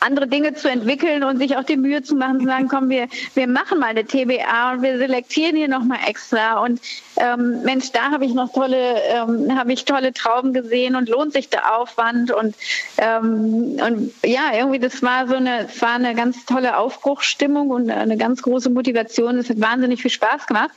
andere 0.00 0.26
Dinge 0.26 0.54
zu 0.54 0.68
entwickeln 0.68 1.22
und 1.22 1.38
sich 1.38 1.56
auch 1.56 1.64
die 1.64 1.76
Mühe 1.76 2.02
zu 2.02 2.14
machen, 2.14 2.40
zu 2.40 2.46
sagen, 2.46 2.68
komm, 2.68 2.88
wir, 2.88 3.08
wir 3.34 3.46
machen 3.46 3.78
mal 3.78 3.88
eine 3.88 4.04
TBA 4.04 4.72
und 4.72 4.82
wir 4.82 4.98
selektieren 4.98 5.56
hier 5.56 5.68
nochmal 5.68 6.00
extra. 6.06 6.60
Und 6.60 6.80
ähm, 7.16 7.62
Mensch, 7.62 7.92
da 7.92 8.10
habe 8.10 8.24
ich 8.24 8.34
noch 8.34 8.52
tolle, 8.52 9.00
ähm, 9.04 9.56
habe 9.56 9.72
ich 9.72 9.84
tolle 9.84 10.12
Trauben 10.12 10.52
gesehen 10.52 10.96
und 10.96 11.08
lohnt 11.08 11.32
sich 11.32 11.50
der 11.50 11.76
Aufwand. 11.76 12.32
Und, 12.32 12.56
ähm, 12.98 13.78
und 13.80 14.12
ja, 14.24 14.54
irgendwie, 14.54 14.78
das 14.78 15.02
war 15.02 15.28
so 15.28 15.36
eine, 15.36 15.66
es 15.66 15.80
war 15.80 15.94
eine 15.94 16.14
ganz 16.14 16.44
tolle 16.46 16.78
Aufbruchsstimmung 17.02 17.70
und 17.70 17.90
eine 17.90 18.16
ganz 18.16 18.42
große 18.42 18.70
Motivation. 18.70 19.36
Es 19.38 19.50
hat 19.50 19.60
wahnsinnig 19.60 20.02
viel 20.02 20.10
Spaß 20.10 20.46
gemacht. 20.46 20.70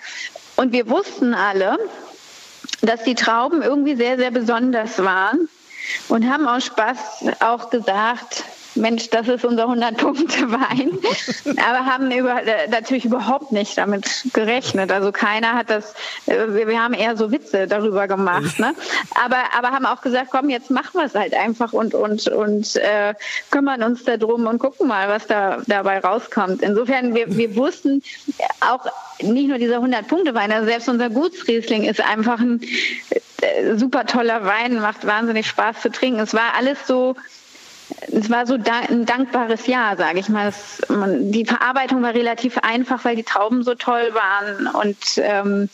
Und 0.55 0.73
wir 0.73 0.89
wussten 0.89 1.33
alle, 1.33 1.77
dass 2.81 3.03
die 3.03 3.15
Trauben 3.15 3.61
irgendwie 3.61 3.95
sehr, 3.95 4.17
sehr 4.17 4.31
besonders 4.31 4.97
waren 5.03 5.47
und 6.09 6.27
haben 6.29 6.47
aus 6.47 6.65
Spaß 6.65 6.97
auch 7.41 7.69
gesagt, 7.69 8.43
Mensch, 8.75 9.09
das 9.09 9.27
ist 9.27 9.45
unser 9.45 9.65
100-Punkte-Wein. 9.65 10.99
aber 11.65 11.85
haben 11.85 12.11
über, 12.11 12.43
äh, 12.43 12.67
natürlich 12.69 13.05
überhaupt 13.05 13.51
nicht 13.51 13.77
damit 13.77 14.25
gerechnet. 14.33 14.91
Also 14.91 15.11
keiner 15.11 15.53
hat 15.53 15.69
das, 15.69 15.93
äh, 16.25 16.47
wir, 16.49 16.79
haben 16.79 16.93
eher 16.93 17.15
so 17.15 17.31
Witze 17.31 17.67
darüber 17.67 18.07
gemacht. 18.07 18.59
Ne? 18.59 18.73
Aber, 19.23 19.38
aber 19.57 19.71
haben 19.71 19.85
auch 19.85 20.01
gesagt, 20.01 20.29
komm, 20.31 20.49
jetzt 20.49 20.69
machen 20.69 20.91
wir 20.93 21.05
es 21.05 21.15
halt 21.15 21.33
einfach 21.33 21.73
und, 21.73 21.93
und, 21.93 22.27
und 22.27 22.75
äh, 22.75 23.13
kümmern 23.51 23.83
uns 23.83 24.03
darum 24.03 24.47
und 24.47 24.59
gucken 24.59 24.88
mal, 24.88 25.09
was 25.09 25.27
da 25.27 25.59
dabei 25.67 25.99
rauskommt. 25.99 26.61
Insofern, 26.61 27.15
wir, 27.15 27.35
wir 27.35 27.55
wussten 27.55 28.03
auch 28.61 28.85
nicht 29.21 29.47
nur 29.47 29.57
dieser 29.57 29.77
100-Punkte-Wein, 29.77 30.51
also 30.51 30.65
selbst 30.67 30.89
unser 30.89 31.09
Gutsriesling 31.09 31.83
ist 31.83 32.01
einfach 32.01 32.39
ein 32.39 32.61
äh, 33.41 33.75
super 33.75 34.05
toller 34.05 34.45
Wein, 34.45 34.79
macht 34.79 35.05
wahnsinnig 35.05 35.47
Spaß 35.47 35.81
zu 35.81 35.91
trinken. 35.91 36.19
Es 36.19 36.33
war 36.33 36.55
alles 36.57 36.85
so 36.85 37.15
es 38.11 38.29
war 38.29 38.45
so 38.45 38.55
ein 38.55 39.05
dankbares 39.05 39.67
Jahr, 39.67 39.97
sage 39.97 40.19
ich 40.19 40.29
mal. 40.29 40.49
Es, 40.49 40.81
man, 40.89 41.31
die 41.31 41.45
Verarbeitung 41.45 42.01
war 42.01 42.13
relativ 42.13 42.57
einfach, 42.59 43.03
weil 43.05 43.15
die 43.15 43.23
Trauben 43.23 43.63
so 43.63 43.75
toll 43.75 44.13
waren 44.13 44.67
und 44.67 44.97
ähm, 45.17 45.69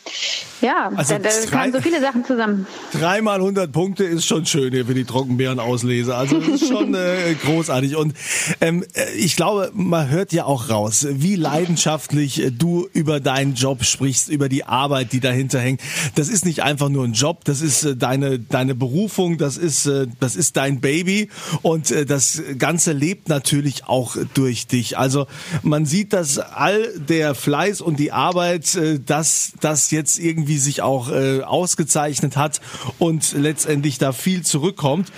ja, 0.60 0.92
also 0.94 1.14
da, 1.14 1.28
da 1.28 1.50
kamen 1.50 1.72
so 1.72 1.80
viele 1.80 2.00
Sachen 2.00 2.24
zusammen. 2.24 2.66
Dreimal 2.92 3.40
100 3.40 3.72
Punkte 3.72 4.04
ist 4.04 4.26
schon 4.26 4.46
schön 4.46 4.72
hier 4.72 4.86
für 4.86 4.94
die 4.94 5.04
Trockenbeeren-Auslese. 5.04 6.14
Also 6.14 6.38
das 6.38 6.60
ist 6.60 6.68
schon 6.68 6.94
äh, 6.94 7.34
großartig 7.44 7.96
und 7.96 8.14
ähm, 8.60 8.84
äh, 8.94 9.12
ich 9.14 9.36
glaube, 9.36 9.70
man 9.74 10.08
hört 10.08 10.32
ja 10.32 10.44
auch 10.44 10.70
raus, 10.70 11.06
wie 11.10 11.36
leidenschaftlich 11.36 12.42
äh, 12.42 12.50
du 12.50 12.88
über 12.92 13.20
deinen 13.20 13.54
Job 13.54 13.84
sprichst, 13.84 14.28
über 14.28 14.48
die 14.48 14.64
Arbeit, 14.64 15.12
die 15.12 15.20
dahinter 15.20 15.58
hängt. 15.58 15.80
Das 16.14 16.28
ist 16.28 16.44
nicht 16.44 16.62
einfach 16.62 16.88
nur 16.88 17.04
ein 17.04 17.12
Job, 17.12 17.44
das 17.44 17.60
ist 17.60 17.84
äh, 17.84 17.96
deine 17.96 18.38
deine 18.38 18.74
Berufung, 18.74 19.38
das 19.38 19.56
ist 19.56 19.86
äh, 19.86 20.06
das 20.20 20.36
ist 20.36 20.56
dein 20.56 20.80
Baby 20.80 21.28
und 21.62 21.90
äh, 21.90 22.06
das 22.22 22.42
Ganze 22.56 22.92
lebt 22.92 23.28
natürlich 23.28 23.86
auch 23.86 24.16
durch 24.34 24.68
dich. 24.68 24.96
Also 24.96 25.26
man 25.62 25.86
sieht, 25.86 26.12
dass 26.12 26.38
all 26.38 26.86
der 26.96 27.34
Fleiß 27.34 27.80
und 27.80 27.98
die 27.98 28.12
Arbeit, 28.12 28.74
äh, 28.76 29.00
dass 29.00 29.52
das 29.60 29.90
jetzt 29.90 30.18
irgendwie 30.18 30.58
sich 30.58 30.82
auch 30.82 31.10
äh, 31.10 31.40
ausgezeichnet 31.40 32.36
hat 32.36 32.60
und 32.98 33.32
letztendlich 33.32 33.98
da 33.98 34.12
viel 34.12 34.42
zurückkommt. 34.42 35.10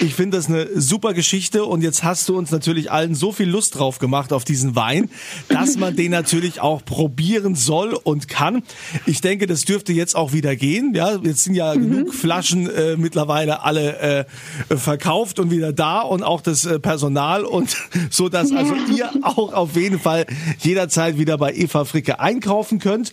Ich 0.00 0.14
finde 0.14 0.36
das 0.36 0.46
eine 0.46 0.68
super 0.80 1.14
Geschichte 1.14 1.64
und 1.64 1.82
jetzt 1.82 2.04
hast 2.04 2.28
du 2.28 2.38
uns 2.38 2.50
natürlich 2.52 2.92
allen 2.92 3.14
so 3.14 3.32
viel 3.32 3.48
Lust 3.48 3.78
drauf 3.78 3.98
gemacht 3.98 4.32
auf 4.32 4.44
diesen 4.44 4.76
Wein, 4.76 5.10
dass 5.48 5.76
man 5.76 5.96
den 5.96 6.12
natürlich 6.12 6.60
auch 6.60 6.84
probieren 6.84 7.56
soll 7.56 7.94
und 7.94 8.28
kann. 8.28 8.62
Ich 9.06 9.20
denke, 9.20 9.46
das 9.46 9.64
dürfte 9.64 9.92
jetzt 9.92 10.14
auch 10.14 10.32
wieder 10.32 10.54
gehen. 10.54 10.94
Ja, 10.94 11.16
jetzt 11.16 11.44
sind 11.44 11.54
ja 11.54 11.74
mhm. 11.74 11.90
genug 11.90 12.14
Flaschen 12.14 12.70
äh, 12.70 12.96
mittlerweile 12.96 13.62
alle 13.62 13.98
äh, 14.68 14.76
verkauft 14.76 15.40
und 15.40 15.50
wieder 15.50 15.72
da 15.72 16.02
und 16.02 16.22
auch 16.22 16.40
das 16.40 16.51
äh, 16.52 16.78
Personal 16.78 17.44
und 17.44 17.76
so, 18.10 18.28
dass 18.28 18.52
also 18.52 18.74
ihr 18.94 19.10
auch 19.22 19.52
auf 19.52 19.76
jeden 19.76 19.98
Fall 19.98 20.26
jederzeit 20.60 21.18
wieder 21.18 21.38
bei 21.38 21.52
Eva 21.52 21.84
Fricke 21.84 22.20
einkaufen 22.20 22.78
könnt 22.78 23.12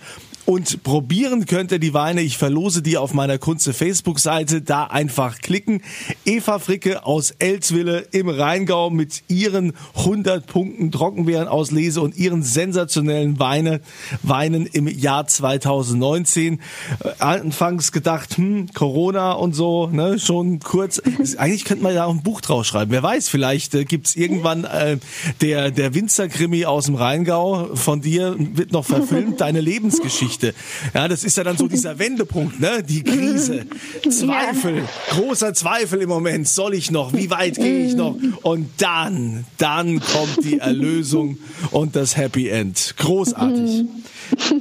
und 0.50 0.82
probieren 0.82 1.46
könnt 1.46 1.72
ihr 1.72 1.78
die 1.78 1.94
Weine. 1.94 2.22
Ich 2.22 2.40
verlose 2.40 2.82
die 2.82 2.98
auf 2.98 3.14
meiner 3.14 3.38
Kunze 3.38 3.72
Facebook-Seite. 3.72 4.64
Da 4.64 4.86
einfach 4.86 5.38
klicken. 5.42 5.84
Eva 6.26 6.58
Fricke 6.58 7.06
aus 7.06 7.30
Elswille 7.38 8.08
im 8.14 8.30
Rheingau 8.30 8.90
mit 8.90 9.22
ihren 9.28 9.74
100 9.96 10.48
Punkten 10.48 10.92
Trockenbeerenauslese 10.92 12.02
und 12.02 12.18
ihren 12.18 12.42
sensationellen 12.42 13.38
Weine, 13.38 13.82
Weinen 14.24 14.66
im 14.66 14.88
Jahr 14.88 15.28
2019. 15.28 16.62
Äh, 17.04 17.10
anfangs 17.20 17.92
gedacht, 17.92 18.36
hm, 18.38 18.70
Corona 18.74 19.34
und 19.34 19.54
so, 19.54 19.86
ne, 19.86 20.18
schon 20.18 20.58
kurz. 20.58 21.00
Eigentlich 21.38 21.64
könnte 21.64 21.84
man 21.84 21.94
ja 21.94 22.06
auch 22.06 22.14
ein 22.14 22.24
Buch 22.24 22.42
draus 22.42 22.66
schreiben. 22.66 22.90
Wer 22.90 23.04
weiß, 23.04 23.30
vielleicht 23.30 23.76
äh, 23.76 23.86
gibt's 23.86 24.16
irgendwann 24.16 24.64
äh, 24.64 24.98
der, 25.42 25.70
der 25.70 25.94
Winzerkrimi 25.94 26.66
aus 26.66 26.88
dem 26.88 26.96
Rheingau 26.96 27.76
von 27.76 28.02
dir 28.02 28.36
wird 28.40 28.72
noch 28.72 28.86
verfilmt, 28.86 29.42
deine 29.42 29.62
Lebensgeschichte. 29.62 30.39
Geschichte. 30.40 30.54
Ja, 30.94 31.08
das 31.08 31.24
ist 31.24 31.38
ja 31.38 31.44
dann 31.44 31.58
so 31.58 31.68
dieser 31.68 32.00
Wendepunkt, 32.00 32.60
ne? 32.60 32.84
Die 32.84 33.04
Krise. 33.04 33.66
Zweifel. 34.10 34.84
Großer 35.10 35.54
Zweifel 35.54 36.02
im 36.02 36.10
Moment. 36.10 36.48
Soll 36.48 36.74
ich 36.74 36.92
noch? 36.92 37.14
Wie 37.14 37.30
weit 37.30 37.56
gehe 37.56 37.88
ich 37.88 37.96
noch? 37.96 38.16
Und 38.44 38.70
dann, 38.78 39.46
dann 39.58 40.00
kommt 40.00 40.44
die 40.44 40.60
Erlösung 40.60 41.38
und 41.72 41.96
das 41.96 42.18
Happy 42.18 42.50
End. 42.50 42.96
Großartig. 42.98 43.86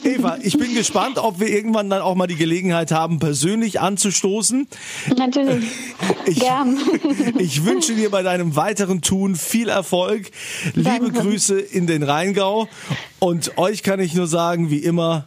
Eva, 0.02 0.38
ich 0.42 0.56
bin 0.58 0.74
gespannt, 0.74 1.18
ob 1.18 1.40
wir 1.40 1.48
irgendwann 1.48 1.90
dann 1.90 2.00
auch 2.00 2.14
mal 2.14 2.26
die 2.26 2.36
Gelegenheit 2.36 2.90
haben, 2.90 3.18
persönlich 3.18 3.80
anzustoßen. 3.80 4.66
Natürlich. 5.16 5.66
Ich, 6.24 6.40
Gern. 6.40 6.78
ich 7.38 7.66
wünsche 7.66 7.94
dir 7.94 8.10
bei 8.10 8.22
deinem 8.22 8.56
weiteren 8.56 9.02
Tun 9.02 9.36
viel 9.36 9.68
Erfolg. 9.68 10.30
Danke. 10.74 11.04
Liebe 11.06 11.20
Grüße 11.20 11.60
in 11.60 11.86
den 11.86 12.02
Rheingau. 12.02 12.66
Und 13.18 13.58
euch 13.58 13.82
kann 13.82 14.00
ich 14.00 14.14
nur 14.14 14.26
sagen, 14.26 14.70
wie 14.70 14.78
immer, 14.78 15.26